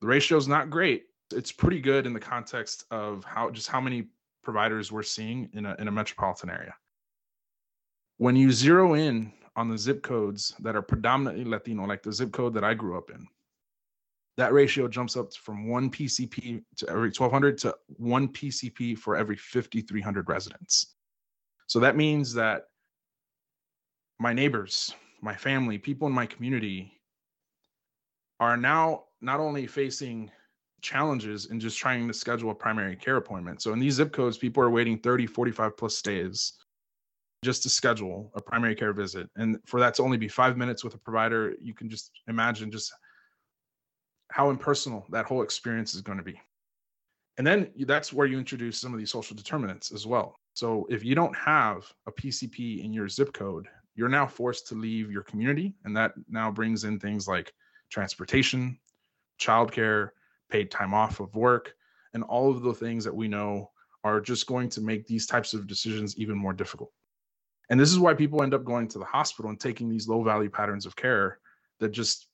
The 0.00 0.06
ratio 0.06 0.38
is 0.38 0.48
not 0.48 0.70
great, 0.70 1.04
it's 1.34 1.52
pretty 1.52 1.80
good 1.80 2.06
in 2.06 2.12
the 2.12 2.20
context 2.20 2.84
of 2.90 3.24
how 3.24 3.50
just 3.50 3.68
how 3.68 3.80
many 3.80 4.06
providers 4.42 4.92
we're 4.92 5.02
seeing 5.02 5.50
in 5.52 5.66
a 5.66 5.74
in 5.78 5.88
a 5.88 5.92
metropolitan 5.92 6.50
area. 6.50 6.74
When 8.18 8.36
you 8.36 8.52
zero 8.52 8.94
in 8.94 9.32
on 9.56 9.68
the 9.68 9.78
zip 9.78 10.02
codes 10.02 10.54
that 10.60 10.76
are 10.76 10.82
predominantly 10.82 11.44
Latino, 11.44 11.84
like 11.84 12.02
the 12.02 12.12
zip 12.12 12.32
code 12.32 12.54
that 12.54 12.64
I 12.64 12.74
grew 12.74 12.96
up 12.96 13.10
in, 13.10 13.26
that 14.36 14.52
ratio 14.52 14.88
jumps 14.88 15.16
up 15.16 15.32
from 15.34 15.68
one 15.68 15.90
PCP 15.90 16.62
to 16.76 16.88
every 16.88 17.08
1200 17.08 17.58
to 17.58 17.76
one 17.96 18.28
PCP 18.28 18.98
for 18.98 19.16
every 19.16 19.36
5300 19.36 20.28
residents. 20.28 20.94
So 21.66 21.80
that 21.80 21.96
means 21.96 22.34
that 22.34 22.64
my 24.18 24.32
neighbors, 24.32 24.94
my 25.20 25.34
family, 25.34 25.78
people 25.78 26.06
in 26.08 26.14
my 26.14 26.26
community 26.26 27.00
are 28.40 28.56
now 28.56 29.04
not 29.20 29.40
only 29.40 29.66
facing 29.66 30.30
challenges 30.84 31.46
in 31.46 31.58
just 31.58 31.78
trying 31.78 32.06
to 32.06 32.14
schedule 32.14 32.50
a 32.50 32.54
primary 32.54 32.94
care 32.94 33.16
appointment. 33.16 33.62
So 33.62 33.72
in 33.72 33.80
these 33.80 33.94
zip 33.94 34.12
codes, 34.12 34.38
people 34.38 34.62
are 34.62 34.70
waiting 34.70 34.98
30, 34.98 35.26
45 35.26 35.76
plus 35.76 36.00
days 36.02 36.52
just 37.42 37.62
to 37.64 37.68
schedule 37.68 38.30
a 38.34 38.40
primary 38.40 38.74
care 38.74 38.92
visit. 38.92 39.28
And 39.36 39.58
for 39.66 39.80
that 39.80 39.94
to 39.94 40.02
only 40.02 40.18
be 40.18 40.28
five 40.28 40.56
minutes 40.56 40.84
with 40.84 40.94
a 40.94 40.98
provider, 40.98 41.54
you 41.60 41.74
can 41.74 41.88
just 41.88 42.12
imagine 42.28 42.70
just 42.70 42.92
how 44.30 44.50
impersonal 44.50 45.06
that 45.10 45.24
whole 45.24 45.42
experience 45.42 45.94
is 45.94 46.02
going 46.02 46.18
to 46.18 46.24
be. 46.24 46.40
And 47.38 47.46
then 47.46 47.70
that's 47.86 48.12
where 48.12 48.26
you 48.26 48.38
introduce 48.38 48.80
some 48.80 48.92
of 48.92 48.98
these 48.98 49.10
social 49.10 49.36
determinants 49.36 49.90
as 49.90 50.06
well. 50.06 50.36
So 50.52 50.86
if 50.88 51.04
you 51.04 51.14
don't 51.14 51.36
have 51.36 51.90
a 52.06 52.12
PCP 52.12 52.84
in 52.84 52.92
your 52.92 53.08
zip 53.08 53.32
code, 53.32 53.66
you're 53.96 54.08
now 54.08 54.26
forced 54.26 54.68
to 54.68 54.74
leave 54.74 55.10
your 55.10 55.22
community. 55.22 55.74
And 55.84 55.96
that 55.96 56.12
now 56.28 56.50
brings 56.50 56.84
in 56.84 57.00
things 57.00 57.26
like 57.26 57.52
transportation, 57.90 58.78
childcare, 59.40 60.10
paid 60.54 60.70
time 60.70 60.94
off 60.94 61.18
of 61.18 61.34
work, 61.34 61.74
and 62.12 62.22
all 62.22 62.48
of 62.48 62.62
the 62.62 62.72
things 62.72 63.02
that 63.04 63.16
we 63.22 63.26
know 63.26 63.70
are 64.04 64.20
just 64.20 64.46
going 64.46 64.68
to 64.68 64.80
make 64.80 65.04
these 65.04 65.26
types 65.26 65.52
of 65.52 65.66
decisions 65.66 66.16
even 66.16 66.36
more 66.36 66.52
difficult. 66.52 66.92
And 67.70 67.80
this 67.80 67.90
is 67.90 67.98
why 67.98 68.14
people 68.14 68.40
end 68.42 68.54
up 68.54 68.64
going 68.64 68.86
to 68.88 69.00
the 69.00 69.04
hospital 69.18 69.50
and 69.50 69.58
taking 69.58 69.88
these 69.88 70.06
low 70.06 70.22
value 70.22 70.50
patterns 70.58 70.86
of 70.86 70.94
care 70.94 71.38
that 71.80 71.88
just 71.88 72.28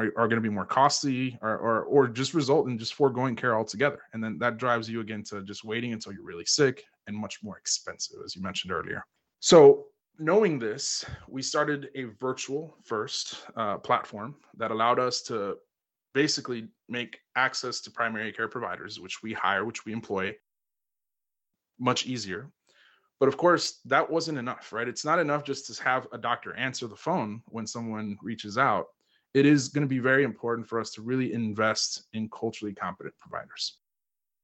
are, 0.00 0.10
are 0.16 0.26
going 0.26 0.42
to 0.42 0.48
be 0.48 0.56
more 0.58 0.66
costly 0.66 1.38
or, 1.42 1.56
or, 1.66 1.82
or 1.84 2.08
just 2.08 2.34
result 2.34 2.66
in 2.66 2.76
just 2.76 2.94
foregoing 2.94 3.36
care 3.36 3.54
altogether. 3.54 4.00
And 4.12 4.24
then 4.24 4.38
that 4.38 4.56
drives 4.56 4.90
you 4.90 5.00
again 5.00 5.22
to 5.30 5.42
just 5.44 5.62
waiting 5.62 5.92
until 5.92 6.12
you're 6.12 6.30
really 6.32 6.46
sick 6.46 6.82
and 7.06 7.16
much 7.16 7.38
more 7.42 7.56
expensive, 7.56 8.18
as 8.24 8.34
you 8.34 8.42
mentioned 8.42 8.72
earlier. 8.72 9.04
So 9.38 9.60
knowing 10.18 10.58
this, 10.58 11.04
we 11.28 11.42
started 11.42 11.90
a 11.94 12.04
virtual 12.18 12.76
first 12.82 13.46
uh, 13.54 13.76
platform 13.78 14.34
that 14.56 14.72
allowed 14.72 14.98
us 14.98 15.22
to 15.22 15.56
basically 16.14 16.68
make 16.88 17.18
access 17.36 17.80
to 17.80 17.90
primary 17.90 18.32
care 18.32 18.48
providers, 18.48 18.98
which 18.98 19.22
we 19.22 19.32
hire, 19.32 19.64
which 19.64 19.84
we 19.84 19.92
employ, 19.92 20.34
much 21.78 22.06
easier. 22.06 22.50
But 23.18 23.28
of 23.28 23.36
course, 23.36 23.80
that 23.84 24.10
wasn't 24.10 24.38
enough, 24.38 24.72
right? 24.72 24.88
It's 24.88 25.04
not 25.04 25.18
enough 25.18 25.44
just 25.44 25.66
to 25.66 25.82
have 25.84 26.08
a 26.12 26.18
doctor 26.18 26.54
answer 26.56 26.86
the 26.86 26.96
phone 26.96 27.42
when 27.48 27.66
someone 27.66 28.16
reaches 28.22 28.56
out. 28.56 28.86
It 29.34 29.46
is 29.46 29.68
going 29.68 29.82
to 29.82 29.88
be 29.88 29.98
very 29.98 30.24
important 30.24 30.66
for 30.66 30.80
us 30.80 30.90
to 30.92 31.02
really 31.02 31.32
invest 31.32 32.08
in 32.14 32.28
culturally 32.30 32.74
competent 32.74 33.14
providers. 33.18 33.76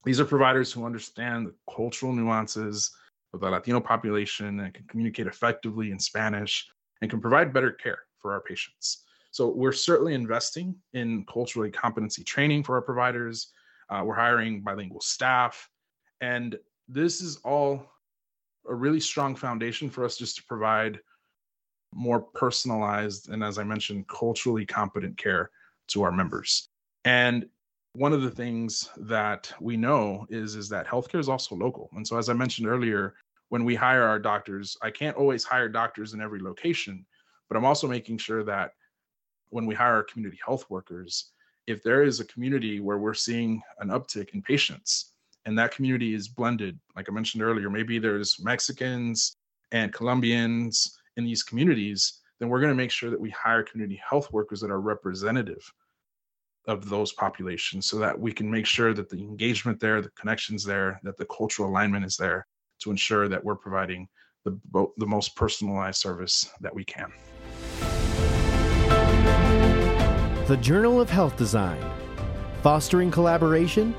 These 0.05 0.20
are 0.20 0.24
providers 0.24 0.72
who 0.72 0.85
understand 0.85 1.46
the 1.46 1.55
cultural 1.74 2.12
nuances 2.12 2.92
of 3.33 3.40
the 3.40 3.50
Latino 3.50 3.81
population 3.81 4.61
and 4.61 4.72
can 4.72 4.87
communicate 4.87 5.26
effectively 5.26 5.90
in 5.90 5.98
Spanish 5.98 6.68
and 7.00 7.11
can 7.11 7.20
provide 7.20 7.52
better 7.52 7.72
care 7.72 8.00
for 8.18 8.33
our 8.33 8.40
patients. 8.40 9.06
So 9.37 9.49
we're 9.49 9.70
certainly 9.70 10.14
investing 10.14 10.75
in 10.94 11.27
culturally 11.27 11.70
competency 11.70 12.25
training 12.25 12.62
for 12.62 12.77
our 12.77 12.81
providers. 12.81 13.49
Uh, 13.90 14.01
we're 14.03 14.14
hiring 14.14 14.62
bilingual 14.62 15.03
staff. 15.03 15.68
And 16.22 16.59
this 16.88 17.20
is 17.20 17.37
all 17.44 17.87
a 18.66 18.75
really 18.75 18.99
strong 18.99 19.37
foundation 19.37 19.90
for 19.90 20.07
us 20.07 20.16
just 20.16 20.37
to 20.37 20.42
provide 20.44 21.01
more 21.92 22.18
personalized 22.18 23.29
and, 23.29 23.44
as 23.44 23.59
I 23.59 23.62
mentioned, 23.62 24.09
culturally 24.09 24.64
competent 24.64 25.18
care 25.18 25.51
to 25.88 26.03
our 26.03 26.12
members. 26.12 26.70
And 27.05 27.44
one 27.92 28.14
of 28.14 28.22
the 28.22 28.31
things 28.31 28.88
that 28.96 29.53
we 29.61 29.77
know 29.77 30.25
is 30.31 30.55
is 30.55 30.70
that 30.70 30.87
healthcare 30.87 31.20
is 31.20 31.29
also 31.29 31.57
local. 31.57 31.90
And 31.92 32.09
so, 32.09 32.16
as 32.16 32.31
I 32.31 32.33
mentioned 32.33 32.68
earlier, 32.68 33.16
when 33.51 33.66
we 33.66 33.75
hire 33.75 34.05
our 34.05 34.18
doctors, 34.18 34.79
I 34.81 34.90
can't 34.90 35.18
always 35.18 35.44
hire 35.44 35.68
doctors 35.68 36.14
in 36.14 36.22
every 36.22 36.40
location, 36.40 37.05
but 37.51 37.59
I'm 37.59 37.66
also 37.66 37.87
making 37.87 38.16
sure 38.16 38.42
that 38.42 38.70
when 39.51 39.67
we 39.67 39.75
hire 39.75 40.03
community 40.03 40.39
health 40.45 40.67
workers, 40.69 41.33
if 41.67 41.83
there 41.83 42.03
is 42.03 42.21
a 42.21 42.25
community 42.25 42.81
where 42.81 42.99
we're 42.99 43.15
seeing 43.15 43.63
an 43.81 43.89
uptick 43.89 44.35
in 44.35 44.43
patients, 44.43 45.13
and 45.47 45.57
that 45.57 45.71
community 45.71 46.13
is 46.13 46.29
blended 46.29 46.79
like 46.95 47.09
i 47.09 47.13
mentioned 47.13 47.43
earlier 47.43 47.71
maybe 47.71 47.99
there's 47.99 48.39
mexicans 48.41 49.37
and 49.73 49.93
colombians 49.93 50.99
in 51.17 51.25
these 51.25 51.43
communities 51.43 52.21
then 52.39 52.51
we're 52.51 52.61
going 52.61 52.73
to 52.73 52.77
make 52.77 52.91
sure 52.91 53.09
that 53.09 53.21
we 53.21 53.31
hire 53.31 53.63
community 53.63 54.01
health 54.07 54.31
workers 54.33 54.61
that 54.61 54.71
are 54.71 54.81
representative 54.81 55.73
of 56.67 56.89
those 56.89 57.13
populations 57.13 57.87
so 57.87 57.97
that 57.99 58.19
we 58.19 58.33
can 58.33 58.51
make 58.51 58.67
sure 58.67 58.93
that 58.93 59.09
the 59.09 59.19
engagement 59.19 59.81
there 59.81 60.03
the 60.03 60.11
connections 60.11 60.65
there 60.65 61.01
that 61.03 61.17
the 61.17 61.27
cultural 61.27 61.71
alignment 61.71 62.05
is 62.05 62.17
there 62.17 62.47
to 62.81 62.91
ensure 62.91 63.29
that 63.29 63.43
we're 63.43 63.57
providing 63.57 64.07
the, 64.45 64.87
the 64.99 65.07
most 65.07 65.35
personalized 65.35 65.99
service 65.99 66.51
that 66.61 66.75
we 66.75 66.85
can 66.85 67.11
the 70.47 70.57
journal 70.59 71.01
of 71.01 71.11
health 71.11 71.37
design 71.37 71.83
fostering 72.63 73.11
collaboration 73.11 73.95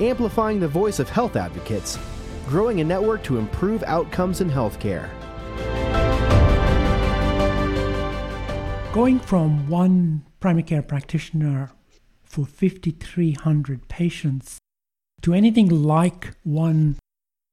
amplifying 0.00 0.60
the 0.60 0.68
voice 0.68 0.98
of 0.98 1.08
health 1.08 1.36
advocates, 1.36 1.98
growing 2.46 2.80
a 2.80 2.84
network 2.84 3.22
to 3.24 3.38
improve 3.38 3.82
outcomes 3.84 4.40
in 4.40 4.50
healthcare. 4.50 5.08
Going 8.92 9.18
from 9.20 9.68
one 9.68 10.24
primary 10.40 10.62
care 10.62 10.82
practitioner 10.82 11.70
for 12.24 12.46
5,300 12.46 13.88
patients 13.88 14.58
to 15.22 15.34
anything 15.34 15.68
like 15.68 16.34
one 16.42 16.96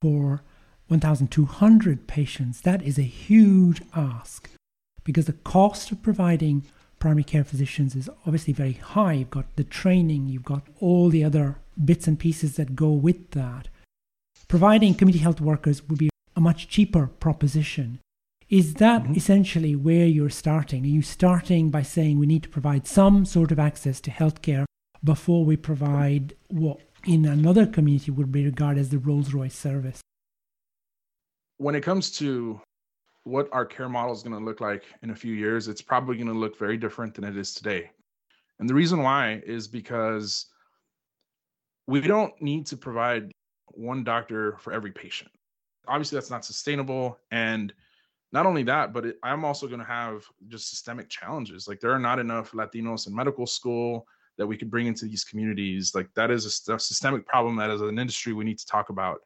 for 0.02 0.43
1,200 0.88 2.08
patients, 2.08 2.62
that 2.62 2.82
is 2.82 2.98
a 2.98 3.04
huge 3.04 3.82
ask 3.96 4.50
because 5.04 5.26
the 5.26 5.34
cost 5.34 5.91
of 5.91 6.02
providing 6.02 6.65
primary 7.03 7.25
care 7.25 7.43
physicians 7.43 7.97
is 7.97 8.09
obviously 8.25 8.53
very 8.53 8.71
high. 8.71 9.11
You've 9.11 9.29
got 9.29 9.53
the 9.57 9.65
training, 9.65 10.29
you've 10.29 10.45
got 10.45 10.63
all 10.79 11.09
the 11.09 11.21
other 11.21 11.57
bits 11.83 12.07
and 12.07 12.17
pieces 12.17 12.55
that 12.55 12.77
go 12.77 12.91
with 12.91 13.31
that. 13.31 13.67
Providing 14.47 14.93
community 14.93 15.21
health 15.21 15.41
workers 15.41 15.83
would 15.89 15.99
be 15.99 16.09
a 16.33 16.39
much 16.39 16.69
cheaper 16.69 17.07
proposition. 17.07 17.99
Is 18.47 18.75
that 18.75 19.03
mm-hmm. 19.03 19.15
essentially 19.15 19.75
where 19.75 20.05
you're 20.05 20.29
starting? 20.29 20.85
Are 20.85 20.95
you 20.97 21.01
starting 21.01 21.69
by 21.69 21.81
saying 21.81 22.19
we 22.19 22.25
need 22.25 22.43
to 22.43 22.55
provide 22.57 22.87
some 22.87 23.25
sort 23.25 23.51
of 23.51 23.59
access 23.59 23.99
to 23.99 24.09
healthcare 24.09 24.63
before 25.03 25.43
we 25.43 25.57
provide 25.57 26.33
what 26.47 26.79
in 27.05 27.25
another 27.25 27.65
community 27.65 28.11
would 28.11 28.31
be 28.31 28.45
regarded 28.45 28.79
as 28.79 28.91
the 28.91 28.97
Rolls 28.97 29.33
Royce 29.33 29.57
service? 29.57 29.99
When 31.57 31.75
it 31.75 31.83
comes 31.83 32.11
to 32.19 32.61
what 33.23 33.47
our 33.51 33.65
care 33.65 33.89
model 33.89 34.13
is 34.13 34.23
going 34.23 34.38
to 34.38 34.43
look 34.43 34.59
like 34.59 34.83
in 35.01 35.12
a 35.12 35.15
few 35.15 35.33
years, 35.33 35.67
it's 35.67 35.81
probably 35.81 36.17
going 36.17 36.27
to 36.27 36.33
look 36.33 36.57
very 36.57 36.77
different 36.77 37.15
than 37.15 37.23
it 37.23 37.38
is 37.38 37.53
today. 37.53 37.89
And 38.59 38.69
the 38.69 38.73
reason 38.73 39.01
why 39.01 39.41
is 39.45 39.67
because 39.67 40.47
we 41.88 42.01
don't 42.01 42.39
need 42.41 42.65
to 42.67 42.77
provide 42.77 43.31
one 43.67 44.03
doctor 44.03 44.57
for 44.59 44.73
every 44.73 44.91
patient. 44.91 45.31
Obviously, 45.88 46.17
that's 46.17 46.29
not 46.29 46.45
sustainable. 46.45 47.17
And 47.31 47.73
not 48.31 48.45
only 48.45 48.63
that, 48.63 48.93
but 48.93 49.05
it, 49.05 49.17
I'm 49.23 49.43
also 49.45 49.67
going 49.67 49.79
to 49.79 49.86
have 49.86 50.23
just 50.47 50.69
systemic 50.69 51.09
challenges. 51.09 51.67
Like, 51.67 51.79
there 51.79 51.91
are 51.91 51.99
not 51.99 52.19
enough 52.19 52.51
Latinos 52.51 53.07
in 53.07 53.15
medical 53.15 53.45
school 53.45 54.05
that 54.38 54.47
we 54.47 54.57
could 54.57 54.71
bring 54.71 54.88
into 54.88 55.05
these 55.05 55.23
communities. 55.23 55.93
Like, 55.93 56.09
that 56.15 56.31
is 56.31 56.67
a, 56.67 56.73
a 56.73 56.79
systemic 56.79 57.27
problem 57.27 57.55
that, 57.57 57.69
as 57.69 57.81
an 57.81 57.99
industry, 57.99 58.33
we 58.33 58.45
need 58.45 58.59
to 58.59 58.65
talk 58.65 58.89
about. 58.89 59.21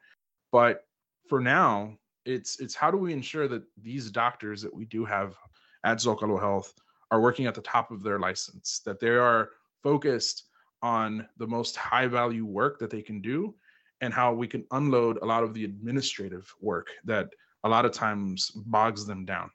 But 0.51 0.85
for 1.29 1.39
now, 1.39 1.97
it's 2.27 2.59
it's 2.59 2.75
how 2.75 2.91
do 2.91 2.97
we 2.97 3.13
ensure 3.13 3.47
that 3.47 3.63
these 3.81 4.11
doctors 4.11 4.61
that 4.61 4.73
we 4.73 4.85
do 4.85 5.05
have 5.05 5.35
at 5.83 5.97
Zocalo 5.97 6.39
Health 6.39 6.73
are 7.09 7.21
working 7.21 7.45
at 7.45 7.55
the 7.55 7.61
top 7.61 7.89
of 7.89 8.03
their 8.03 8.19
license, 8.19 8.81
that 8.85 8.99
they 8.99 9.09
are 9.09 9.49
focused 9.81 10.43
on 10.81 11.25
the 11.37 11.47
most 11.47 11.77
high 11.77 12.05
value 12.05 12.45
work 12.45 12.77
that 12.79 12.89
they 12.89 13.01
can 13.01 13.21
do 13.21 13.55
and 14.01 14.13
how 14.13 14.33
we 14.33 14.47
can 14.47 14.65
unload 14.71 15.17
a 15.21 15.25
lot 15.25 15.43
of 15.43 15.53
the 15.53 15.63
administrative 15.63 16.53
work 16.59 16.89
that 17.05 17.29
a 17.63 17.69
lot 17.69 17.85
of 17.85 17.91
times 17.91 18.51
bogs 18.51 19.05
them 19.05 19.25
down. 19.25 19.49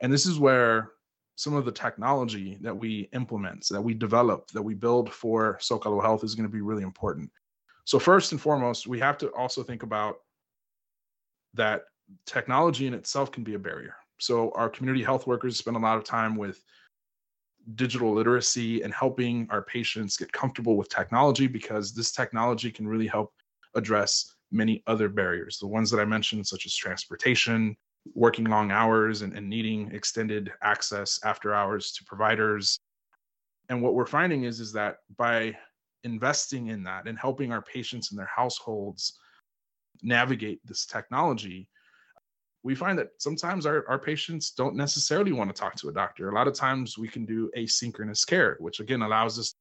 And 0.00 0.12
this 0.12 0.24
is 0.24 0.38
where 0.38 0.92
some 1.34 1.54
of 1.54 1.64
the 1.64 1.72
technology 1.72 2.56
that 2.62 2.74
we 2.74 3.08
implement, 3.12 3.66
that 3.68 3.82
we 3.82 3.92
develop, 3.92 4.50
that 4.52 4.62
we 4.62 4.74
build 4.74 5.12
for 5.12 5.58
Zocalo 5.60 6.00
Health 6.00 6.24
is 6.24 6.34
going 6.34 6.48
to 6.48 6.52
be 6.52 6.62
really 6.62 6.84
important. 6.84 7.30
So, 7.84 7.98
first 7.98 8.32
and 8.32 8.40
foremost, 8.40 8.86
we 8.86 8.98
have 9.00 9.18
to 9.18 9.28
also 9.32 9.62
think 9.62 9.82
about 9.82 10.16
that 11.54 11.82
technology 12.26 12.86
in 12.86 12.94
itself 12.94 13.32
can 13.32 13.44
be 13.44 13.54
a 13.54 13.58
barrier. 13.58 13.96
So, 14.18 14.50
our 14.54 14.68
community 14.68 15.04
health 15.04 15.26
workers 15.26 15.58
spend 15.58 15.76
a 15.76 15.80
lot 15.80 15.98
of 15.98 16.04
time 16.04 16.36
with 16.36 16.62
digital 17.74 18.14
literacy 18.14 18.82
and 18.82 18.94
helping 18.94 19.46
our 19.50 19.62
patients 19.62 20.16
get 20.16 20.32
comfortable 20.32 20.76
with 20.76 20.88
technology 20.88 21.46
because 21.46 21.92
this 21.92 22.12
technology 22.12 22.70
can 22.70 22.86
really 22.86 23.08
help 23.08 23.32
address 23.74 24.36
many 24.52 24.82
other 24.86 25.08
barriers. 25.08 25.58
The 25.58 25.66
ones 25.66 25.90
that 25.90 26.00
I 26.00 26.04
mentioned, 26.04 26.46
such 26.46 26.64
as 26.66 26.74
transportation, 26.74 27.76
working 28.14 28.44
long 28.44 28.70
hours, 28.70 29.22
and, 29.22 29.36
and 29.36 29.48
needing 29.48 29.90
extended 29.92 30.52
access 30.62 31.18
after 31.24 31.54
hours 31.54 31.92
to 31.92 32.04
providers. 32.04 32.78
And 33.68 33.82
what 33.82 33.94
we're 33.94 34.06
finding 34.06 34.44
is, 34.44 34.60
is 34.60 34.72
that 34.74 34.98
by 35.16 35.56
investing 36.04 36.68
in 36.68 36.84
that 36.84 37.08
and 37.08 37.18
helping 37.18 37.52
our 37.52 37.62
patients 37.62 38.10
and 38.10 38.18
their 38.18 38.30
households 38.34 39.18
navigate 40.02 40.60
this 40.64 40.86
technology, 40.86 41.68
we 42.66 42.74
find 42.74 42.98
that 42.98 43.10
sometimes 43.18 43.64
our, 43.64 43.88
our 43.88 43.98
patients 43.98 44.50
don't 44.50 44.74
necessarily 44.74 45.30
want 45.30 45.48
to 45.48 45.58
talk 45.58 45.76
to 45.76 45.88
a 45.88 45.92
doctor. 45.92 46.30
A 46.30 46.34
lot 46.34 46.48
of 46.48 46.54
times 46.54 46.98
we 46.98 47.06
can 47.06 47.24
do 47.24 47.48
asynchronous 47.56 48.26
care, 48.26 48.56
which 48.58 48.80
again 48.80 49.02
allows 49.02 49.38
us 49.38 49.54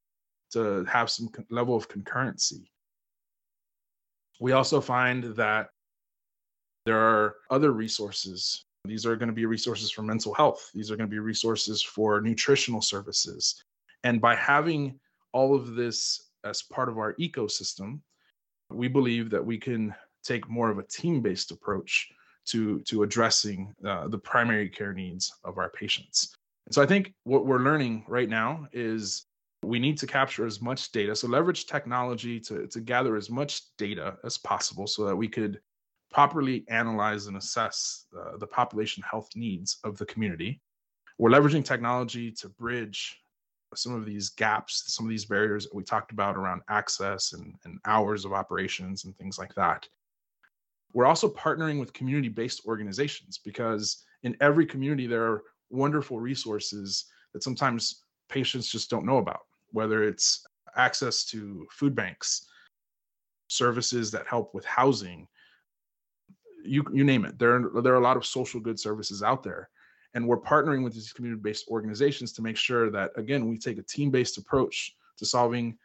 to 0.54 0.84
have 0.86 1.12
some 1.12 1.30
level 1.52 1.76
of 1.76 1.88
concurrency. 1.88 2.64
We 4.40 4.54
also 4.54 4.82
find 4.82 5.36
that 5.36 5.68
there 6.88 6.98
are 6.98 7.36
other 7.52 7.74
resources. 7.74 8.66
These 8.86 9.06
are 9.06 9.16
going 9.16 9.30
to 9.30 9.36
be 9.36 9.46
resources 9.46 9.92
for 9.92 10.02
mental 10.02 10.34
health, 10.34 10.72
these 10.74 10.90
are 10.90 10.96
going 10.98 11.08
to 11.08 11.16
be 11.16 11.20
resources 11.20 11.84
for 11.84 12.22
nutritional 12.22 12.82
services. 12.82 13.64
And 14.04 14.20
by 14.20 14.36
having 14.36 15.00
all 15.32 15.54
of 15.54 15.76
this 15.76 16.32
as 16.44 16.64
part 16.64 16.90
of 16.90 16.98
our 16.98 17.14
ecosystem, 17.20 18.00
we 18.72 18.88
believe 18.88 19.30
that 19.30 19.46
we 19.46 19.60
can 19.60 19.94
take 20.24 20.50
more 20.50 20.72
of 20.72 20.80
a 20.80 20.88
team-based 20.88 21.52
approach 21.52 22.10
to 22.46 22.80
to 22.82 23.04
addressing 23.04 23.74
uh, 23.86 24.08
the 24.08 24.18
primary 24.18 24.70
care 24.70 24.94
needs 24.94 25.34
of 25.44 25.58
our 25.58 25.70
patients. 25.70 26.36
And 26.66 26.76
so 26.76 26.82
I 26.82 26.86
think 26.86 27.14
what 27.24 27.46
we're 27.46 27.60
learning 27.60 28.06
right 28.08 28.30
now 28.30 28.68
is 28.72 29.26
we 29.64 29.80
need 29.80 29.98
to 29.98 30.08
capture 30.08 30.46
as 30.46 30.62
much 30.62 30.92
data, 30.92 31.16
so 31.16 31.28
leverage 31.28 31.66
technology 31.66 32.40
to 32.42 32.68
to 32.68 32.80
gather 32.80 33.16
as 33.16 33.30
much 33.30 33.62
data 33.78 34.18
as 34.24 34.38
possible, 34.38 34.88
so 34.88 35.06
that 35.06 35.16
we 35.16 35.28
could 35.28 35.60
properly 36.12 36.64
analyze 36.70 37.28
and 37.28 37.38
assess 37.38 38.06
uh, 38.18 38.38
the 38.38 38.48
population 38.48 39.04
health 39.10 39.30
needs 39.36 39.80
of 39.84 39.98
the 39.98 40.06
community. 40.06 40.62
We're 41.18 41.32
leveraging 41.32 41.66
technology 41.66 42.32
to 42.34 42.50
bridge 42.50 43.20
some 43.74 43.94
of 43.94 44.06
these 44.06 44.30
gaps, 44.30 44.84
some 44.88 45.06
of 45.06 45.10
these 45.10 45.26
barriers 45.26 45.66
that 45.66 45.76
we 45.76 45.84
talked 45.84 46.12
about 46.12 46.38
around 46.38 46.62
access 46.70 47.34
and, 47.34 47.56
and 47.66 47.80
hours 47.86 48.24
of 48.24 48.32
operations 48.32 49.04
and 49.04 49.18
things 49.18 49.38
like 49.38 49.54
that. 49.56 49.88
We're 50.96 51.06
also 51.06 51.28
partnering 51.28 51.78
with 51.78 51.92
community 51.92 52.30
based 52.30 52.66
organizations 52.66 53.38
because 53.38 54.06
in 54.24 54.36
every 54.40 54.66
community, 54.66 55.08
there 55.08 55.26
are 55.26 55.44
wonderful 55.70 56.22
resources 56.22 57.06
that 57.34 57.44
sometimes 57.44 58.06
patients 58.30 58.70
just 58.70 58.90
don't 58.90 59.06
know 59.06 59.18
about, 59.18 59.42
whether 59.72 60.06
it's 60.06 60.48
access 60.78 61.26
to 61.26 61.68
food 61.70 61.96
banks, 61.96 62.48
services 63.50 64.10
that 64.12 64.26
help 64.26 64.56
with 64.56 64.64
housing, 64.64 65.28
you, 66.64 66.82
you 66.94 67.04
name 67.04 67.26
it. 67.26 67.38
There, 67.38 67.70
there 67.84 67.94
are 67.94 68.00
a 68.00 68.04
lot 68.04 68.16
of 68.16 68.26
social 68.26 68.62
good 68.62 68.80
services 68.80 69.22
out 69.22 69.44
there. 69.44 69.70
And 70.14 70.26
we're 70.26 70.40
partnering 70.40 70.82
with 70.82 70.94
these 70.94 71.12
community 71.12 71.42
based 71.42 71.68
organizations 71.68 72.32
to 72.34 72.42
make 72.42 72.56
sure 72.56 72.90
that, 72.92 73.12
again, 73.18 73.50
we 73.50 73.58
take 73.58 73.78
a 73.80 73.84
team 73.84 74.12
based 74.12 74.38
approach 74.38 74.96
to 75.18 75.26
solving 75.26 75.78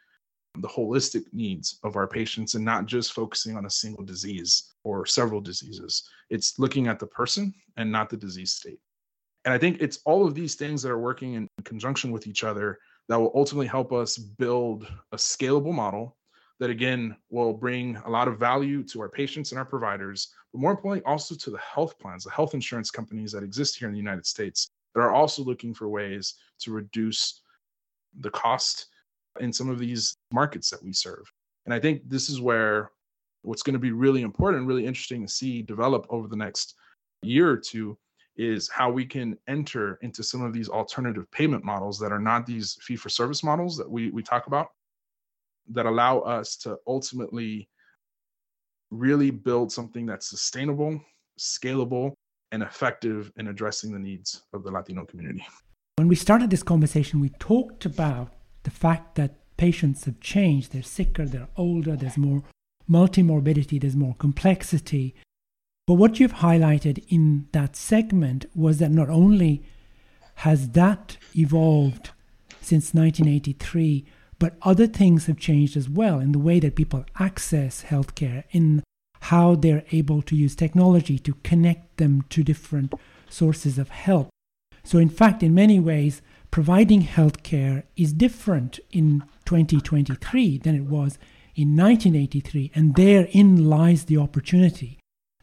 the 0.55 0.67
holistic 0.67 1.23
needs 1.31 1.79
of 1.83 1.95
our 1.95 2.07
patients 2.07 2.55
and 2.55 2.65
not 2.65 2.85
just 2.85 3.13
focusing 3.13 3.55
on 3.55 3.65
a 3.65 3.69
single 3.69 4.03
disease 4.03 4.73
or 4.83 5.05
several 5.05 5.39
diseases. 5.39 6.09
It's 6.29 6.59
looking 6.59 6.87
at 6.87 6.99
the 6.99 7.07
person 7.07 7.53
and 7.77 7.91
not 7.91 8.09
the 8.09 8.17
disease 8.17 8.53
state. 8.53 8.79
And 9.45 9.53
I 9.53 9.57
think 9.57 9.77
it's 9.79 9.99
all 10.05 10.27
of 10.27 10.35
these 10.35 10.55
things 10.55 10.81
that 10.83 10.91
are 10.91 10.99
working 10.99 11.33
in 11.33 11.47
conjunction 11.63 12.11
with 12.11 12.27
each 12.27 12.43
other 12.43 12.79
that 13.07 13.19
will 13.19 13.31
ultimately 13.33 13.67
help 13.67 13.91
us 13.91 14.17
build 14.17 14.87
a 15.11 15.17
scalable 15.17 15.73
model 15.73 16.17
that, 16.59 16.69
again, 16.69 17.15
will 17.29 17.53
bring 17.53 17.95
a 18.05 18.09
lot 18.09 18.27
of 18.27 18.37
value 18.37 18.83
to 18.83 19.01
our 19.01 19.09
patients 19.09 19.51
and 19.51 19.57
our 19.57 19.65
providers, 19.65 20.33
but 20.53 20.61
more 20.61 20.71
importantly, 20.71 21.03
also 21.09 21.33
to 21.33 21.49
the 21.49 21.57
health 21.57 21.97
plans, 21.97 22.23
the 22.23 22.29
health 22.29 22.53
insurance 22.53 22.91
companies 22.91 23.31
that 23.31 23.41
exist 23.41 23.79
here 23.79 23.87
in 23.87 23.93
the 23.93 23.99
United 23.99 24.27
States 24.27 24.69
that 24.93 25.01
are 25.01 25.11
also 25.11 25.43
looking 25.43 25.73
for 25.73 25.89
ways 25.89 26.35
to 26.59 26.71
reduce 26.71 27.41
the 28.19 28.29
cost 28.29 28.87
in 29.39 29.53
some 29.53 29.69
of 29.69 29.79
these 29.79 30.15
markets 30.31 30.69
that 30.69 30.83
we 30.83 30.93
serve. 30.93 31.23
And 31.65 31.73
I 31.73 31.79
think 31.79 32.01
this 32.07 32.29
is 32.29 32.41
where 32.41 32.91
what's 33.43 33.63
going 33.63 33.73
to 33.73 33.79
be 33.79 33.91
really 33.91 34.21
important, 34.21 34.67
really 34.67 34.85
interesting 34.85 35.25
to 35.25 35.31
see 35.31 35.61
develop 35.61 36.05
over 36.09 36.27
the 36.27 36.35
next 36.35 36.75
year 37.21 37.49
or 37.49 37.57
two 37.57 37.97
is 38.37 38.69
how 38.69 38.89
we 38.89 39.05
can 39.05 39.37
enter 39.47 39.99
into 40.01 40.23
some 40.23 40.41
of 40.41 40.53
these 40.53 40.69
alternative 40.69 41.29
payment 41.31 41.63
models 41.63 41.99
that 41.99 42.11
are 42.11 42.19
not 42.19 42.45
these 42.45 42.77
fee 42.81 42.95
for 42.95 43.09
service 43.09 43.43
models 43.43 43.77
that 43.77 43.89
we, 43.89 44.09
we 44.11 44.23
talk 44.23 44.47
about 44.47 44.67
that 45.69 45.85
allow 45.85 46.19
us 46.19 46.55
to 46.57 46.77
ultimately 46.87 47.67
really 48.89 49.31
build 49.31 49.71
something 49.71 50.05
that's 50.05 50.29
sustainable, 50.29 50.99
scalable, 51.39 52.13
and 52.51 52.63
effective 52.63 53.31
in 53.37 53.47
addressing 53.47 53.91
the 53.91 53.99
needs 53.99 54.43
of 54.53 54.63
the 54.63 54.71
Latino 54.71 55.05
community. 55.05 55.45
When 55.97 56.07
we 56.07 56.15
started 56.15 56.49
this 56.49 56.63
conversation, 56.63 57.19
we 57.19 57.29
talked 57.39 57.85
about 57.85 58.33
the 58.63 58.71
fact 58.71 59.15
that 59.15 59.35
patients 59.57 60.05
have 60.05 60.19
changed. 60.19 60.71
They're 60.71 60.83
sicker, 60.83 61.25
they're 61.25 61.47
older, 61.55 61.95
there's 61.95 62.17
more 62.17 62.43
multimorbidity, 62.89 63.79
there's 63.79 63.95
more 63.95 64.15
complexity. 64.15 65.15
But 65.87 65.95
what 65.95 66.19
you've 66.19 66.35
highlighted 66.35 67.03
in 67.09 67.47
that 67.51 67.75
segment 67.75 68.45
was 68.55 68.79
that 68.79 68.91
not 68.91 69.09
only 69.09 69.63
has 70.35 70.69
that 70.69 71.17
evolved 71.35 72.11
since 72.61 72.93
1983, 72.93 74.05
but 74.39 74.55
other 74.63 74.87
things 74.87 75.27
have 75.27 75.37
changed 75.37 75.77
as 75.77 75.87
well 75.87 76.19
in 76.19 76.31
the 76.31 76.39
way 76.39 76.59
that 76.59 76.75
people 76.75 77.05
access 77.19 77.83
healthcare, 77.83 78.43
in 78.51 78.83
how 79.21 79.53
they're 79.53 79.85
able 79.91 80.21
to 80.23 80.35
use 80.35 80.55
technology 80.55 81.19
to 81.19 81.35
connect 81.43 81.97
them 81.97 82.23
to 82.29 82.43
different 82.43 82.93
sources 83.29 83.77
of 83.77 83.89
help. 83.89 84.29
So, 84.83 84.97
in 84.97 85.09
fact, 85.09 85.43
in 85.43 85.53
many 85.53 85.79
ways, 85.79 86.23
providing 86.51 87.03
healthcare 87.03 87.83
is 87.95 88.13
different 88.13 88.79
in 88.91 89.23
2023 89.45 90.57
than 90.59 90.75
it 90.75 90.83
was 90.83 91.17
in 91.55 91.75
1983. 91.75 92.71
And 92.75 92.95
therein 92.95 93.69
lies 93.69 94.05
the 94.05 94.17
opportunity 94.17 94.99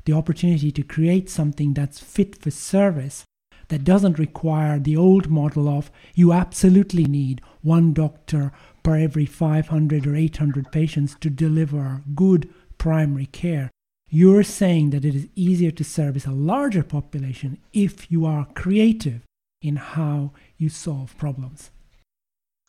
the 0.08 0.14
opportunity 0.14 0.72
to 0.72 0.82
create 0.82 1.28
something 1.28 1.74
that's 1.74 2.00
fit 2.00 2.34
for 2.34 2.50
service 2.50 3.24
that 3.68 3.84
doesn't 3.84 4.18
require 4.18 4.78
the 4.78 4.96
old 4.96 5.28
model 5.28 5.68
of 5.68 5.90
you 6.14 6.32
absolutely 6.32 7.04
need 7.04 7.42
one 7.60 7.92
doctor 7.92 8.50
per 8.82 8.96
every 8.96 9.26
500 9.26 10.06
or 10.06 10.16
800 10.16 10.72
patients 10.72 11.14
to 11.20 11.28
deliver 11.28 12.02
good 12.14 12.48
primary 12.78 13.26
care. 13.26 13.70
You're 14.08 14.44
saying 14.44 14.90
that 14.90 15.04
it 15.04 15.14
is 15.14 15.28
easier 15.34 15.72
to 15.72 15.84
service 15.84 16.24
a 16.24 16.30
larger 16.30 16.82
population 16.82 17.58
if 17.74 18.10
you 18.10 18.24
are 18.24 18.48
creative 18.54 19.27
in 19.60 19.76
how 19.76 20.32
you 20.56 20.68
solve 20.68 21.16
problems. 21.18 21.70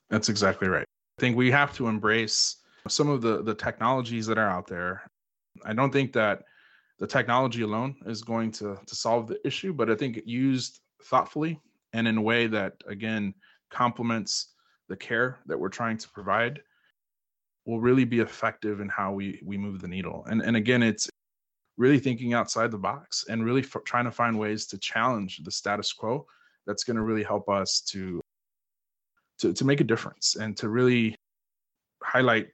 That's 0.10 0.30
exactly 0.30 0.68
right. 0.68 0.86
I 1.18 1.22
think 1.22 1.38
we 1.38 1.52
have 1.52 1.74
to 1.76 1.88
embrace 1.88 2.58
some 2.88 3.10
of 3.10 3.22
the, 3.22 3.44
the 3.44 3.54
technologies 3.54 4.26
that 4.28 4.38
are 4.38 4.50
out 4.50 4.68
there. 4.68 5.04
I 5.66 5.74
don't 5.74 5.92
think 5.92 6.14
that 6.14 6.44
the 6.98 7.08
technology 7.08 7.62
alone 7.62 7.96
is 8.06 8.24
going 8.24 8.52
to, 8.54 8.78
to 8.86 8.96
solve 8.96 9.28
the 9.28 9.46
issue, 9.46 9.74
but 9.74 9.90
I 9.90 9.96
think 9.96 10.20
used 10.26 10.80
thoughtfully 11.04 11.60
and 11.94 12.08
in 12.08 12.18
a 12.18 12.22
way 12.22 12.48
that, 12.48 12.74
again, 12.88 13.34
complements 13.70 14.54
the 14.88 14.96
care 14.96 15.40
that 15.46 15.60
we're 15.60 15.70
trying 15.70 15.98
to 15.98 16.10
provide 16.10 16.62
will 17.66 17.80
really 17.80 18.06
be 18.06 18.20
effective 18.20 18.80
in 18.80 18.90
how 18.90 19.12
we 19.12 19.40
we 19.46 19.58
move 19.58 19.80
the 19.80 19.88
needle. 19.88 20.26
And 20.28 20.42
and 20.42 20.58
again, 20.58 20.82
it's 20.82 21.08
really 21.78 22.00
thinking 22.00 22.34
outside 22.34 22.72
the 22.72 22.78
box 22.78 23.26
and 23.30 23.46
really 23.46 23.62
f- 23.62 23.84
trying 23.86 24.06
to 24.06 24.12
find 24.12 24.38
ways 24.38 24.66
to 24.68 24.78
challenge 24.78 25.42
the 25.44 25.52
status 25.52 25.94
quo. 25.94 26.26
That's 26.70 26.84
going 26.84 26.98
to 26.98 27.02
really 27.02 27.24
help 27.24 27.50
us 27.50 27.82
to 27.94 28.22
to 29.40 29.54
to 29.54 29.66
make 29.66 29.82
a 29.82 29.84
difference 29.84 30.36
and 30.36 30.56
to 30.58 30.70
really 30.70 31.16
highlight 32.04 32.50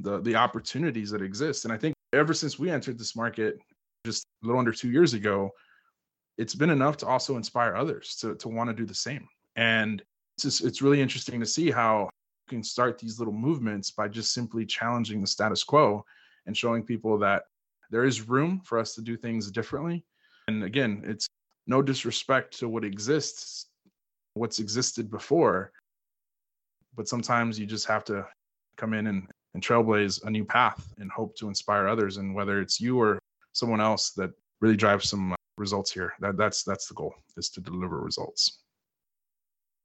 the 0.00 0.20
the 0.20 0.34
opportunities 0.34 1.08
that 1.12 1.22
exist. 1.22 1.64
And 1.64 1.72
I 1.72 1.76
think 1.76 1.94
ever 2.12 2.34
since 2.34 2.58
we 2.58 2.68
entered 2.68 2.98
this 2.98 3.14
market 3.14 3.60
just 4.04 4.24
a 4.42 4.46
little 4.46 4.58
under 4.58 4.72
two 4.72 4.90
years 4.90 5.14
ago, 5.14 5.50
it's 6.36 6.56
been 6.56 6.70
enough 6.70 6.96
to 6.96 7.06
also 7.06 7.36
inspire 7.36 7.76
others 7.76 8.16
to 8.16 8.34
to 8.34 8.48
want 8.48 8.68
to 8.70 8.74
do 8.74 8.86
the 8.86 9.00
same. 9.08 9.28
And 9.54 10.02
it's 10.34 10.42
just, 10.42 10.64
it's 10.64 10.82
really 10.82 11.00
interesting 11.00 11.38
to 11.38 11.46
see 11.46 11.70
how 11.70 12.08
you 12.50 12.56
can 12.56 12.64
start 12.64 12.98
these 12.98 13.20
little 13.20 13.34
movements 13.34 13.92
by 13.92 14.08
just 14.08 14.34
simply 14.34 14.66
challenging 14.66 15.20
the 15.20 15.28
status 15.28 15.62
quo 15.62 16.04
and 16.46 16.56
showing 16.56 16.82
people 16.82 17.18
that 17.18 17.44
there 17.92 18.04
is 18.04 18.28
room 18.28 18.62
for 18.64 18.80
us 18.80 18.96
to 18.96 19.00
do 19.00 19.16
things 19.16 19.48
differently. 19.52 20.04
And 20.48 20.64
again, 20.64 21.04
it's 21.06 21.28
no 21.66 21.82
disrespect 21.82 22.58
to 22.58 22.68
what 22.68 22.84
exists, 22.84 23.66
what's 24.34 24.58
existed 24.58 25.10
before, 25.10 25.72
but 26.96 27.08
sometimes 27.08 27.58
you 27.58 27.66
just 27.66 27.86
have 27.86 28.04
to 28.04 28.26
come 28.76 28.94
in 28.94 29.06
and, 29.06 29.28
and 29.54 29.62
trailblaze 29.62 30.24
a 30.24 30.30
new 30.30 30.44
path 30.44 30.92
and 30.98 31.10
hope 31.10 31.36
to 31.36 31.48
inspire 31.48 31.86
others. 31.86 32.16
And 32.16 32.34
whether 32.34 32.60
it's 32.60 32.80
you 32.80 32.98
or 33.00 33.18
someone 33.52 33.80
else 33.80 34.10
that 34.10 34.30
really 34.60 34.76
drives 34.76 35.08
some 35.08 35.32
uh, 35.32 35.36
results 35.56 35.92
here, 35.92 36.14
that 36.20 36.36
that's 36.36 36.62
that's 36.62 36.86
the 36.88 36.94
goal 36.94 37.14
is 37.36 37.50
to 37.50 37.60
deliver 37.60 38.00
results. 38.00 38.60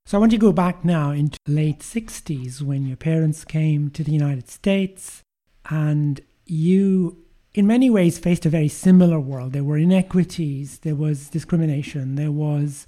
So 0.06 0.18
I 0.18 0.20
want 0.20 0.32
you 0.32 0.38
to 0.38 0.46
go 0.46 0.52
back 0.52 0.86
now 0.86 1.12
into 1.12 1.40
the 1.46 1.54
late 1.54 1.80
60s 1.80 2.62
when 2.62 2.86
your 2.86 2.98
parents 2.98 3.44
came 3.44 3.90
to 3.90 4.04
the 4.04 4.12
United 4.12 4.50
States 4.50 5.24
and 5.68 6.22
you 6.46 7.25
in 7.56 7.65
many 7.65 7.89
ways 7.89 8.20
faced 8.20 8.46
a 8.46 8.50
very 8.50 8.68
similar 8.68 9.20
world. 9.20 9.54
There 9.54 9.63
were 9.63 9.78
inequities, 9.78 10.80
there 10.80 10.94
was 10.94 11.30
discrimination, 11.30 12.15
there 12.15 12.32
was 12.32 12.86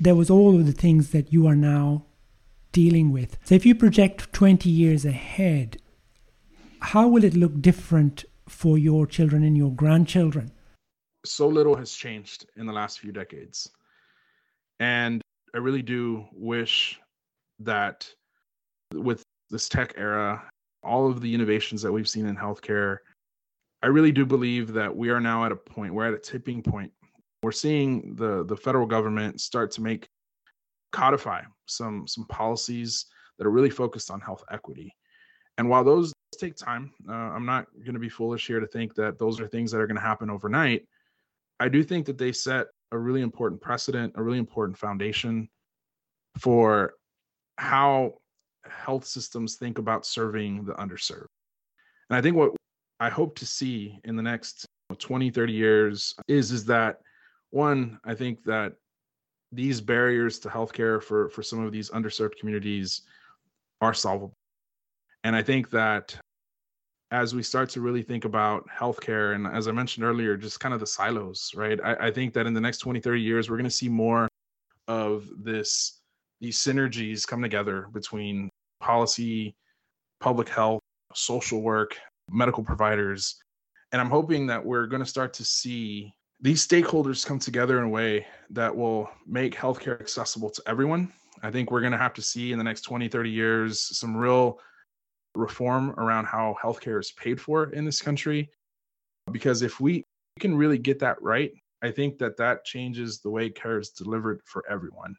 there 0.00 0.14
was 0.14 0.30
all 0.30 0.54
of 0.54 0.64
the 0.64 0.72
things 0.72 1.10
that 1.10 1.32
you 1.32 1.46
are 1.46 1.56
now 1.56 2.04
dealing 2.72 3.10
with. 3.10 3.36
So 3.44 3.54
if 3.56 3.66
you 3.66 3.74
project 3.74 4.32
20 4.32 4.70
years 4.70 5.04
ahead, 5.04 5.78
how 6.80 7.08
will 7.08 7.24
it 7.24 7.34
look 7.34 7.60
different 7.60 8.24
for 8.48 8.78
your 8.78 9.06
children 9.06 9.42
and 9.42 9.56
your 9.56 9.72
grandchildren? 9.72 10.52
So 11.26 11.48
little 11.48 11.76
has 11.76 11.92
changed 11.92 12.46
in 12.56 12.64
the 12.64 12.72
last 12.72 13.00
few 13.00 13.10
decades. 13.10 13.68
And 14.78 15.20
I 15.52 15.58
really 15.58 15.82
do 15.82 16.26
wish 16.32 16.98
that 17.58 18.08
with 18.94 19.24
this 19.50 19.68
tech 19.68 19.94
era, 19.96 20.48
all 20.84 21.10
of 21.10 21.20
the 21.20 21.34
innovations 21.34 21.82
that 21.82 21.90
we've 21.90 22.08
seen 22.08 22.26
in 22.26 22.36
healthcare, 22.36 22.98
I 23.82 23.86
really 23.86 24.12
do 24.12 24.26
believe 24.26 24.72
that 24.72 24.94
we 24.94 25.10
are 25.10 25.20
now 25.20 25.44
at 25.44 25.52
a 25.52 25.56
point, 25.56 25.94
we're 25.94 26.08
at 26.08 26.14
a 26.14 26.18
tipping 26.18 26.62
point. 26.62 26.92
We're 27.42 27.52
seeing 27.52 28.16
the, 28.16 28.44
the 28.44 28.56
federal 28.56 28.86
government 28.86 29.40
start 29.40 29.70
to 29.72 29.82
make 29.82 30.08
codify 30.90 31.42
some 31.66 32.06
some 32.06 32.26
policies 32.26 33.06
that 33.38 33.46
are 33.46 33.50
really 33.50 33.70
focused 33.70 34.10
on 34.10 34.20
health 34.20 34.42
equity. 34.50 34.94
And 35.58 35.68
while 35.68 35.84
those 35.84 36.12
take 36.38 36.56
time, 36.56 36.92
uh, 37.08 37.12
I'm 37.12 37.46
not 37.46 37.66
going 37.84 37.94
to 37.94 38.00
be 38.00 38.08
foolish 38.08 38.46
here 38.46 38.60
to 38.60 38.66
think 38.66 38.94
that 38.94 39.18
those 39.18 39.40
are 39.40 39.48
things 39.48 39.70
that 39.70 39.80
are 39.80 39.86
going 39.86 39.96
to 39.96 40.02
happen 40.02 40.30
overnight. 40.30 40.86
I 41.60 41.68
do 41.68 41.82
think 41.82 42.06
that 42.06 42.18
they 42.18 42.32
set 42.32 42.66
a 42.92 42.98
really 42.98 43.22
important 43.22 43.60
precedent, 43.60 44.14
a 44.16 44.22
really 44.22 44.38
important 44.38 44.78
foundation 44.78 45.48
for 46.38 46.94
how 47.56 48.14
health 48.64 49.04
systems 49.04 49.56
think 49.56 49.78
about 49.78 50.06
serving 50.06 50.64
the 50.64 50.74
underserved. 50.74 51.26
And 52.10 52.16
I 52.16 52.20
think 52.20 52.36
what 52.36 52.52
I 53.00 53.08
hope 53.08 53.36
to 53.36 53.46
see 53.46 54.00
in 54.04 54.16
the 54.16 54.22
next 54.22 54.66
20, 54.98 55.30
30 55.30 55.52
years 55.52 56.14
is 56.26 56.50
is 56.50 56.64
that 56.66 57.00
one, 57.50 57.98
I 58.04 58.14
think 58.14 58.42
that 58.44 58.74
these 59.52 59.80
barriers 59.80 60.38
to 60.40 60.48
healthcare 60.48 61.02
for 61.02 61.28
for 61.30 61.42
some 61.42 61.64
of 61.64 61.72
these 61.72 61.90
underserved 61.90 62.38
communities 62.38 63.02
are 63.80 63.94
solvable. 63.94 64.34
And 65.24 65.34
I 65.34 65.42
think 65.42 65.70
that 65.70 66.18
as 67.10 67.34
we 67.34 67.42
start 67.42 67.70
to 67.70 67.80
really 67.80 68.02
think 68.02 68.24
about 68.24 68.66
healthcare, 68.68 69.34
and 69.34 69.46
as 69.46 69.66
I 69.66 69.72
mentioned 69.72 70.04
earlier, 70.04 70.36
just 70.36 70.60
kind 70.60 70.74
of 70.74 70.80
the 70.80 70.86
silos, 70.86 71.52
right? 71.54 71.80
I, 71.82 72.08
I 72.08 72.10
think 72.10 72.34
that 72.34 72.46
in 72.46 72.52
the 72.52 72.60
next 72.60 72.78
20, 72.78 73.00
30 73.00 73.20
years, 73.20 73.48
we're 73.48 73.56
going 73.56 73.64
to 73.64 73.70
see 73.70 73.88
more 73.88 74.28
of 74.88 75.26
this, 75.38 76.00
these 76.40 76.58
synergies 76.58 77.26
come 77.26 77.40
together 77.40 77.88
between 77.92 78.50
policy, 78.80 79.54
public 80.20 80.48
health, 80.50 80.82
social 81.14 81.62
work, 81.62 81.96
medical 82.30 82.62
providers. 82.62 83.36
And 83.92 84.00
I'm 84.00 84.10
hoping 84.10 84.46
that 84.48 84.64
we're 84.64 84.86
going 84.86 85.02
to 85.02 85.08
start 85.08 85.32
to 85.34 85.44
see 85.44 86.14
these 86.40 86.66
stakeholders 86.66 87.26
come 87.26 87.38
together 87.38 87.78
in 87.78 87.84
a 87.84 87.88
way 87.88 88.26
that 88.50 88.74
will 88.74 89.10
make 89.26 89.54
healthcare 89.54 90.00
accessible 90.00 90.50
to 90.50 90.62
everyone. 90.66 91.12
I 91.42 91.50
think 91.50 91.70
we're 91.70 91.80
going 91.80 91.92
to 91.92 91.98
have 91.98 92.14
to 92.14 92.22
see 92.22 92.52
in 92.52 92.58
the 92.58 92.64
next 92.64 92.82
20, 92.82 93.08
30 93.08 93.30
years 93.30 93.98
some 93.98 94.16
real 94.16 94.58
reform 95.34 95.90
around 95.98 96.26
how 96.26 96.56
healthcare 96.62 97.00
is 97.00 97.12
paid 97.12 97.40
for 97.40 97.70
in 97.72 97.84
this 97.84 98.00
country. 98.00 98.50
Because 99.30 99.62
if 99.62 99.80
we 99.80 100.04
can 100.40 100.56
really 100.56 100.78
get 100.78 100.98
that 101.00 101.20
right, 101.20 101.52
I 101.82 101.90
think 101.90 102.18
that 102.18 102.36
that 102.38 102.64
changes 102.64 103.20
the 103.20 103.30
way 103.30 103.50
care 103.50 103.78
is 103.78 103.90
delivered 103.90 104.40
for 104.44 104.64
everyone. 104.68 105.14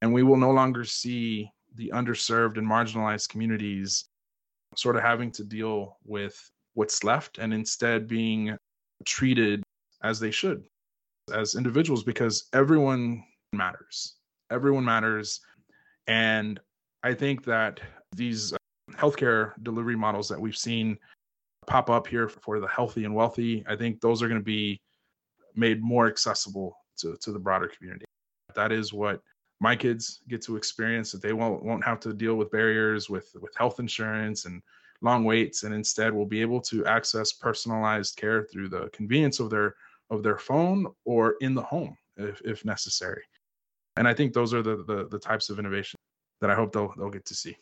And 0.00 0.12
we 0.12 0.22
will 0.22 0.36
no 0.36 0.50
longer 0.50 0.84
see 0.84 1.50
the 1.74 1.90
underserved 1.94 2.56
and 2.56 2.66
marginalized 2.66 3.28
communities 3.28 4.06
sort 4.76 4.96
of 4.96 5.02
having 5.02 5.30
to 5.32 5.44
deal 5.44 5.98
with 6.04 6.38
what's 6.74 7.02
left 7.02 7.38
and 7.38 7.52
instead 7.52 8.06
being 8.06 8.56
treated 9.04 9.62
as 10.02 10.20
they 10.20 10.30
should 10.30 10.64
as 11.32 11.54
individuals 11.54 12.04
because 12.04 12.48
everyone 12.52 13.22
matters. 13.52 14.16
Everyone 14.50 14.84
matters. 14.84 15.40
And 16.06 16.60
I 17.02 17.14
think 17.14 17.44
that 17.44 17.80
these 18.14 18.52
uh, 18.52 18.56
healthcare 18.92 19.52
delivery 19.62 19.96
models 19.96 20.28
that 20.28 20.40
we've 20.40 20.56
seen 20.56 20.98
pop 21.66 21.90
up 21.90 22.06
here 22.06 22.28
for 22.28 22.60
the 22.60 22.68
healthy 22.68 23.04
and 23.04 23.14
wealthy, 23.14 23.64
I 23.68 23.76
think 23.76 24.00
those 24.00 24.22
are 24.22 24.28
going 24.28 24.40
to 24.40 24.44
be 24.44 24.80
made 25.54 25.82
more 25.82 26.06
accessible 26.06 26.76
to, 26.98 27.16
to 27.20 27.32
the 27.32 27.38
broader 27.38 27.68
community. 27.68 28.06
That 28.54 28.72
is 28.72 28.92
what 28.92 29.20
my 29.60 29.74
kids 29.74 30.20
get 30.28 30.42
to 30.42 30.56
experience 30.56 31.12
that 31.12 31.22
they 31.22 31.32
won't 31.32 31.62
won't 31.62 31.84
have 31.84 32.00
to 32.00 32.12
deal 32.12 32.36
with 32.36 32.50
barriers 32.50 33.10
with 33.10 33.34
with 33.40 33.54
health 33.56 33.80
insurance 33.80 34.44
and 34.44 34.62
long 35.00 35.24
waits 35.24 35.62
and 35.62 35.74
instead 35.74 36.12
will 36.12 36.26
be 36.26 36.40
able 36.40 36.60
to 36.60 36.84
access 36.86 37.32
personalized 37.32 38.16
care 38.16 38.44
through 38.44 38.68
the 38.68 38.88
convenience 38.90 39.40
of 39.40 39.50
their 39.50 39.74
of 40.10 40.22
their 40.22 40.38
phone 40.38 40.86
or 41.04 41.36
in 41.40 41.54
the 41.54 41.62
home 41.62 41.96
if, 42.16 42.40
if 42.44 42.64
necessary 42.64 43.22
and 43.96 44.08
i 44.08 44.14
think 44.14 44.32
those 44.32 44.54
are 44.54 44.62
the, 44.62 44.76
the 44.84 45.08
the 45.10 45.18
types 45.18 45.50
of 45.50 45.58
innovation 45.58 45.98
that 46.40 46.50
i 46.50 46.54
hope 46.54 46.72
they'll 46.72 46.92
they'll 46.96 47.10
get 47.10 47.24
to 47.24 47.34
see 47.34 47.56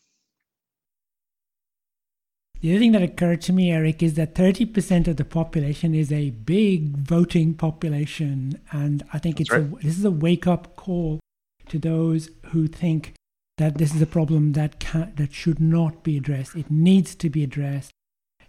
the 2.63 2.71
other 2.71 2.79
thing 2.79 2.93
that 2.93 3.03
occurred 3.03 3.43
to 3.43 3.53
me, 3.53 3.71
Erik, 3.71 4.03
is 4.03 4.15
that 4.15 4.35
30% 4.35 5.09
of 5.09 5.19
the 5.19 5.27
population 5.27 5.95
is 5.95 6.11
a 6.11 6.31
big 6.31 6.97
voting 6.97 7.53
population. 7.53 8.59
And 8.73 9.05
I 9.13 9.19
think 9.19 9.37
That's 9.37 9.51
it's 9.51 9.59
right. 9.59 9.83
a, 9.83 9.85
this 9.85 9.99
is 9.99 10.05
a 10.07 10.11
wake 10.11 10.47
up 10.47 10.75
call 10.75 11.21
to 11.69 11.79
those 11.79 12.31
who 12.47 12.67
think 12.67 13.15
that 13.59 13.79
this 13.79 13.95
is 13.95 14.03
a 14.03 14.07
problem 14.07 14.53
that 14.53 14.79
can, 14.79 15.13
that 15.17 15.33
should 15.33 15.61
not 15.61 16.03
be 16.03 16.17
addressed. 16.17 16.55
It 16.55 16.71
needs 16.71 17.15
to 17.17 17.31
be 17.31 17.43
addressed. 17.43 17.91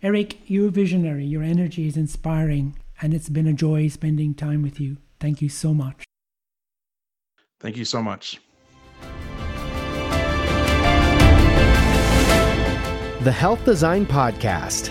Erik, 0.04 0.38
you're 0.46 0.70
visionary. 0.70 1.26
Your 1.26 1.44
energy 1.44 1.88
is 1.88 1.98
inspiring, 1.98 2.78
and 3.02 3.14
it's 3.14 3.30
been 3.30 3.48
a 3.48 3.54
joy 3.54 3.88
spending 3.88 4.34
time 4.34 4.62
with 4.62 4.80
you. 4.80 4.98
Thank 5.20 5.42
you 5.42 5.50
so 5.50 5.74
much. 5.74 6.04
Thank 7.60 7.78
you 7.78 7.86
so 7.86 8.04
much. 8.04 8.40
the 13.28 13.32
Health 13.34 13.66
Design 13.66 14.06
Podcast, 14.06 14.90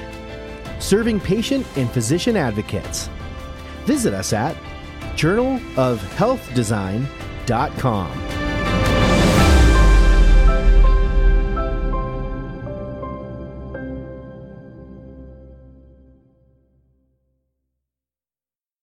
serving 0.79 1.21
patient 1.21 1.67
and 1.79 1.91
physician 1.91 2.37
advocates. 2.37 3.09
Visit 3.87 4.13
us 4.13 4.35
at 4.35 4.55
journalofhealthdesign.com. 7.47 8.36